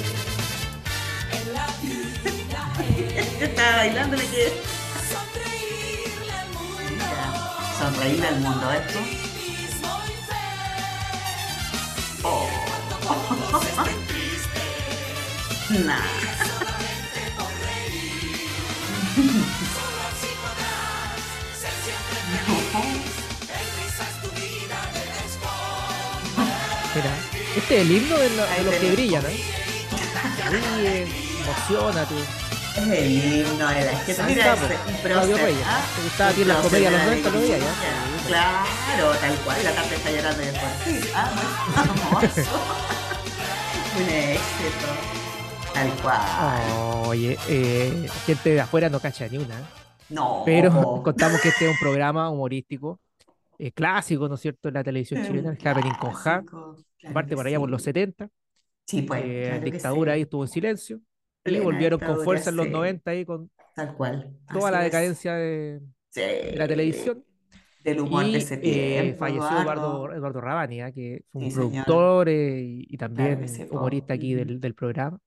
Estaba 3.40 3.76
bailando, 3.76 4.16
le 4.16 4.26
quedé. 4.26 4.52
Mira, 7.84 7.92
sonreírle 7.92 8.26
al 8.28 8.40
mundo 8.40 8.72
esto. 8.72 8.98
Oh. 12.22 12.48
Nah. 15.86 15.98
No. 22.46 22.82
Mira, 26.94 27.10
este 27.56 27.74
es 27.76 27.80
el 27.82 27.90
himno 27.90 28.16
de, 28.18 28.30
lo- 28.30 28.46
de 28.46 28.62
los 28.64 28.74
que 28.76 28.90
brillan, 28.92 29.24
¿eh? 29.26 29.40
Ríe, 30.50 31.06
emocionate. 31.42 32.14
Es 32.76 32.88
el 32.88 33.10
himno 33.12 33.68
de 33.68 33.84
la 33.84 33.92
izquierda. 33.92 34.24
Ahí 34.24 34.34
Mira 34.34 34.44
prócer. 35.02 35.62
¿ah? 35.64 35.90
¿Te 35.94 36.02
gustaba 36.02 36.32
las 36.44 36.60
comedias 36.60 36.92
de 36.92 36.98
los 36.98 37.02
la 37.02 37.06
90, 37.06 37.30
lo 37.30 37.40
veía 37.40 37.58
ya? 37.58 37.72
alegría. 37.72 38.04
Sí, 38.14 38.18
po. 38.22 38.26
Claro, 38.26 39.16
tal 39.20 39.36
cual. 39.44 39.64
La 39.64 39.74
tarde 39.74 39.96
está 39.96 40.10
llorando 40.10 40.42
de 40.42 40.52
por 40.52 40.70
sí. 40.84 41.00
Ah, 41.14 41.32
muy 41.34 41.46
famoso. 41.74 42.42
Un 43.94 44.08
éxito. 44.10 44.86
Tal 45.72 45.92
cual. 46.02 46.62
Oye, 47.06 47.38
eh, 47.48 48.08
gente 48.26 48.50
de 48.50 48.60
afuera 48.60 48.88
no 48.90 49.00
cacha 49.00 49.28
ni 49.28 49.38
una. 49.38 49.60
¿eh? 49.60 49.70
No, 50.08 50.42
Pero 50.44 51.02
contamos 51.04 51.40
que 51.40 51.48
este 51.50 51.66
es 51.66 51.70
un 51.72 51.78
programa 51.78 52.30
humorístico, 52.30 53.00
eh, 53.58 53.72
clásico, 53.72 54.28
¿no 54.28 54.36
es 54.36 54.40
cierto?, 54.40 54.68
en 54.68 54.74
la 54.74 54.84
televisión 54.84 55.20
Es 55.20 55.26
chilena, 55.28 55.50
el 55.52 55.68
Happening 55.68 55.94
con 55.96 56.12
Ja. 56.12 56.42
Claro 56.44 56.76
aparte 57.04 57.30
que 57.30 57.36
por 57.36 57.46
allá 57.46 57.58
por 57.58 57.70
los 57.70 57.82
sí. 57.82 57.86
70, 57.86 58.28
Sí, 58.86 59.02
pues, 59.02 59.22
eh, 59.24 59.42
claro 59.48 59.70
que 59.70 59.70
dictadura 59.70 60.12
ahí 60.14 60.20
sí. 60.20 60.22
estuvo 60.24 60.44
en 60.44 60.48
silencio, 60.48 61.00
y 61.44 61.58
volvieron 61.60 62.00
con 62.00 62.20
fuerza 62.20 62.50
en 62.50 62.56
los 62.56 62.66
sí. 62.66 62.72
90 62.72 63.10
ahí 63.10 63.24
con 63.24 63.50
Tal 63.74 63.94
cual. 63.96 64.36
toda 64.52 64.68
Así 64.68 64.72
la 64.72 64.82
decadencia 64.82 65.34
de, 65.34 65.80
Sí. 66.10 66.20
de 66.20 66.54
la 66.56 66.68
televisión, 66.68 67.24
Del 67.82 68.00
humor 68.00 68.24
de 68.24 68.30
y 68.30 68.36
ese 68.36 68.54
eh, 68.54 68.58
tiempo, 68.60 69.18
falleció 69.18 69.60
Eduardo, 69.60 70.12
Eduardo. 70.12 70.40
Rabani, 70.40 70.80
¿ah? 70.80 70.92
que 70.92 71.24
fue 71.32 71.42
un 71.42 71.50
Sí, 71.50 71.56
productor 71.56 72.28
eh, 72.28 72.62
y, 72.62 72.86
y 72.88 72.96
también 72.96 73.44
humorista 73.70 74.14
aquí 74.14 74.34
del, 74.34 74.60
del 74.60 74.74
programa, 74.74 75.18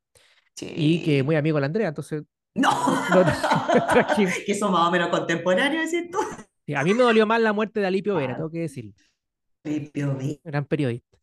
y 0.60 1.03
que 1.03 1.21
muy 1.23 1.36
amigo 1.36 1.58
de 1.58 1.62
la 1.62 1.67
Andrea, 1.67 1.89
entonces 1.89 2.23
No. 2.56 2.69
trajimos. 3.91 4.34
Que 4.45 4.56
son 4.56 4.71
más 4.71 4.88
o 4.88 4.91
menos 4.91 5.10
contemporáneos. 5.10 5.89
Sí, 5.89 6.73
A 6.73 6.84
mí 6.84 6.93
me 6.93 7.03
dolió 7.03 7.25
más 7.27 7.41
la 7.41 7.53
muerte 7.53 7.80
de 7.80 7.88
Alipio 7.88 8.15
Vera, 8.15 8.36
tengo 8.36 8.49
que 8.49 8.60
decirlo, 8.62 8.93
gran 10.43 10.65
periodista. 10.65 11.16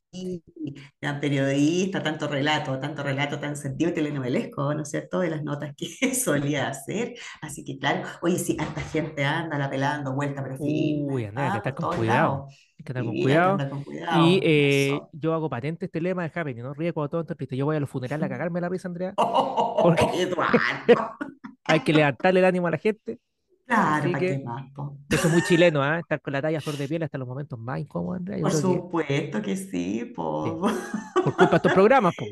Gran 1.00 1.20
periodista, 1.20 2.02
tanto 2.02 2.28
relato, 2.28 2.78
tanto 2.78 3.02
relato 3.02 3.38
tan 3.38 3.56
sentido 3.56 3.90
y 3.90 3.94
telenovelesco, 3.94 4.74
¿no 4.74 4.82
es 4.82 4.90
cierto? 4.90 5.20
De 5.20 5.30
las 5.30 5.42
notas 5.42 5.74
que 5.76 5.86
solía 6.14 6.68
hacer. 6.68 7.14
Así 7.40 7.64
que, 7.64 7.78
claro, 7.78 8.08
oye, 8.22 8.38
sí, 8.38 8.56
harta 8.58 8.80
gente 8.82 9.24
anda 9.24 9.58
la 9.58 9.70
pelando, 9.70 10.14
vuelta, 10.14 10.42
pero 10.42 10.56
Uy, 10.58 10.68
firme, 10.68 11.26
Andrea, 11.26 11.46
hay 11.46 11.50
que 11.50 11.56
ah, 11.56 11.56
estar 11.56 11.74
con 11.74 11.96
cuidado. 11.96 12.46
Hay 12.48 12.84
que 12.84 12.92
estar 12.92 13.04
con 13.04 13.14
Sí, 13.14 13.22
cuidado. 13.22 14.26
Y 14.26 14.40
eh, 14.42 15.00
yo 15.12 15.34
hago 15.34 15.48
patente 15.48 15.86
este 15.86 16.00
lema 16.00 16.22
de 16.22 16.32
Happening, 16.34 16.62
¿no? 16.62 16.74
Ríe 16.74 16.92
cuando 16.92 17.10
todo 17.10 17.20
está 17.22 17.34
triste. 17.34 17.56
Yo 17.56 17.66
voy 17.66 17.76
a 17.76 17.80
los 17.80 17.90
funerales 17.90 18.24
a 18.24 18.28
cagarme 18.28 18.60
la 18.60 18.68
risa, 18.68 18.88
Andrea, 18.88 19.14
porque 19.16 20.04
Eduardo. 20.22 20.58
hay 21.64 21.80
que 21.80 21.92
levantarle 21.92 22.40
el 22.40 22.46
ánimo 22.46 22.66
a 22.66 22.72
la 22.72 22.78
gente. 22.78 23.18
Claro, 23.66 24.10
¿para 24.10 24.24
qué 24.26 24.38
más, 24.38 24.70
po? 24.72 24.98
eso 25.08 25.26
es 25.28 25.32
muy 25.32 25.42
chileno, 25.42 25.82
¿ah? 25.82 25.98
Estar 25.98 26.20
con 26.20 26.32
la 26.34 26.42
talla 26.42 26.60
flor 26.60 26.76
de 26.76 26.88
piel 26.88 27.02
hasta 27.02 27.18
los 27.18 27.26
momentos 27.28 27.58
más 27.58 27.80
incómodos, 27.80 28.18
Andrea. 28.18 28.48
Por 28.48 28.50
que 28.50 28.56
supuesto 28.58 29.42
que 29.42 29.56
sí, 29.56 30.12
sí, 30.42 30.56
po. 30.56 30.60
por 31.22 31.34
culpa 31.36 31.50
de 31.52 31.56
estos 31.56 31.72
programas, 31.72 32.14
po. 32.16 32.26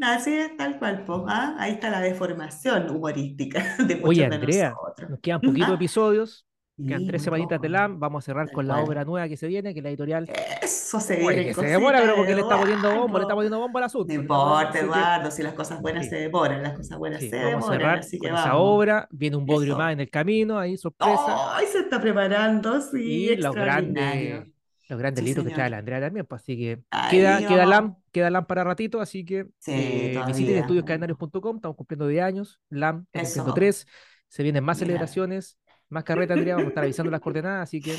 Así 0.00 0.32
es, 0.34 0.56
tal 0.56 0.78
cual, 0.78 1.04
po. 1.04 1.24
Ah, 1.28 1.56
Ahí 1.58 1.72
está 1.72 1.90
la 1.90 2.00
deformación 2.00 2.90
humorística 2.90 3.76
de 3.86 4.00
Oye, 4.04 4.28
de 4.28 4.34
Andrea, 4.34 4.70
nosotros. 4.70 5.10
nos 5.10 5.20
quedan 5.20 5.42
poquitos 5.42 5.70
Ah, 5.72 5.74
episodios. 5.74 6.46
Quedan 6.76 7.06
tres 7.06 7.22
semanitas 7.22 7.60
de. 7.60 7.68
LAM, 7.70 7.98
vamos 7.98 8.22
a 8.22 8.26
cerrar 8.26 8.52
con 8.52 8.66
la 8.68 8.78
obra 8.80 9.04
nueva 9.04 9.28
que 9.28 9.36
se 9.38 9.46
viene, 9.46 9.72
que 9.72 9.80
la 9.80 9.88
editorial. 9.88 10.30
Eso 10.62 11.00
se 11.00 11.14
Oye, 11.14 11.36
viene 11.36 11.44
que 11.46 11.54
se 11.54 11.66
demora, 11.66 12.00
pero 12.02 12.16
porque 12.16 12.34
le 12.34 12.42
está 12.42 12.58
poniendo 12.58 12.94
bombo, 12.94 13.18
le 13.18 13.22
está 13.24 13.34
poniendo 13.34 13.58
bombo 13.58 13.78
al 13.78 13.84
asunto. 13.84 14.12
No 14.12 14.20
importa, 14.20 14.78
Eduardo, 14.78 15.30
si 15.30 15.42
las 15.42 15.54
cosas 15.54 15.80
buenas 15.80 16.04
Sí. 16.04 16.10
se 16.10 16.16
demoran, 16.16 16.62
las 16.62 16.74
cosas 16.76 16.98
buenas 16.98 17.20
Sí, 17.20 17.30
se 17.30 17.42
vamos 17.44 17.68
a 17.68 17.72
cerrar 17.72 17.98
así 18.00 18.18
con 18.18 18.28
que 18.28 18.34
esa 18.34 18.56
obra. 18.56 19.08
Viene 19.10 19.36
un 19.36 19.46
bodrio 19.46 19.72
Eso. 19.72 19.78
más 19.78 19.92
en 19.94 20.00
el 20.00 20.10
camino, 20.10 20.58
ahí 20.58 20.76
sorpresa. 20.76 21.56
¡Ay, 21.56 21.66
se 21.66 21.78
está 21.80 22.00
preparando! 22.00 22.80
Sí, 22.82 23.30
y 23.30 23.36
los 23.36 23.54
grandes, 23.54 24.46
los 24.88 24.98
grandes 24.98 25.22
Sí, 25.24 25.28
libros 25.28 25.46
que 25.46 25.54
trae 25.54 25.70
la 25.70 25.78
Andrea 25.78 26.00
también. 26.00 26.26
Pues, 26.26 26.42
así 26.42 26.56
que 26.58 26.82
queda. 27.10 27.40
LAM, 27.66 27.96
queda 28.12 28.28
LAM 28.30 28.46
para 28.46 28.64
ratito, 28.64 29.00
así 29.00 29.24
que 29.24 29.46
Sí, 29.58 29.72
eh, 29.72 30.22
visiten 30.26 30.34
todavía. 30.36 30.60
estudioscalenarios.com, 30.60 31.56
estamos 31.56 31.76
cumpliendo 31.76 32.06
10 32.06 32.22
años, 32.22 32.60
LAM 32.68 33.06
cumpliendo 33.12 33.42
Eso. 33.44 33.54
3, 33.54 33.86
se 34.28 34.42
vienen 34.42 34.62
más 34.62 34.76
Mira. 34.76 34.86
celebraciones, 34.86 35.58
más 35.90 36.04
carreta, 36.04 36.34
Andrea, 36.34 36.54
vamos 36.54 36.66
a 36.66 36.70
estar 36.70 36.84
avisando 36.84 37.10
las 37.10 37.20
coordenadas, 37.20 37.62
así 37.64 37.80
que 37.80 37.94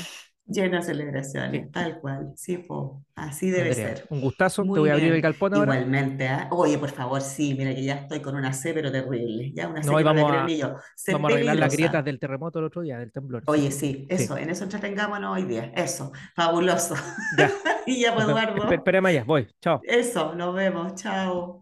Llenas 0.50 0.86
celebraciones, 0.86 1.66
Sí. 1.66 1.70
tal 1.70 2.00
cual. 2.00 2.32
Sí, 2.34 2.56
po, 2.56 3.04
así 3.14 3.50
debe 3.50 3.68
Andrea, 3.68 3.96
ser. 3.96 4.06
un 4.08 4.22
gustazo, 4.22 4.62
te 4.62 4.68
voy 4.80 4.88
a 4.88 4.94
abrir 4.94 5.12
el 5.12 5.20
galpón 5.20 5.52
ahora. 5.54 5.74
Igualmente, 5.74 6.26
¿ah? 6.26 6.48
Oye, 6.52 6.78
por 6.78 6.88
favor, 6.88 7.20
sí, 7.20 7.52
mira 7.54 7.74
que 7.74 7.84
ya 7.84 7.96
estoy 7.96 8.20
con 8.22 8.34
una 8.34 8.54
C, 8.54 8.72
pero 8.72 8.90
terrible. 8.90 9.52
Ya 9.54 9.68
una 9.68 9.82
C 9.82 9.90
No, 9.90 9.98
que 9.98 10.04
no 10.04 10.14
vamos 10.14 10.32
a- 10.32 10.44
ni 10.46 10.56
yo. 10.56 10.76
C 10.96 11.12
Vamos 11.12 11.30
a 11.30 11.34
arreglar 11.34 11.56
las 11.56 11.76
grietas 11.76 12.02
del 12.02 12.18
terremoto 12.18 12.60
el 12.60 12.64
otro 12.64 12.80
día, 12.80 12.98
del 12.98 13.12
temblor. 13.12 13.42
Oye, 13.44 13.70
sí, 13.70 14.06
eso, 14.08 14.38
en 14.38 14.48
eso 14.48 14.64
entretengámonos 14.64 15.36
hoy 15.36 15.42
día. 15.44 15.70
Eso, 15.76 16.12
fabuloso. 16.34 16.94
Ya, 17.36 17.50
Y 17.86 18.00
ya, 18.00 18.14
pues. 18.14 18.24
Eduardo. 18.28 18.62
Espe- 18.64 18.74
Espérame 18.76 19.06
allá, 19.06 19.24
voy, 19.24 19.48
chao. 19.60 19.80
Eso, 19.84 20.34
nos 20.34 20.54
vemos. 20.54 20.94
Chao. 20.94 21.60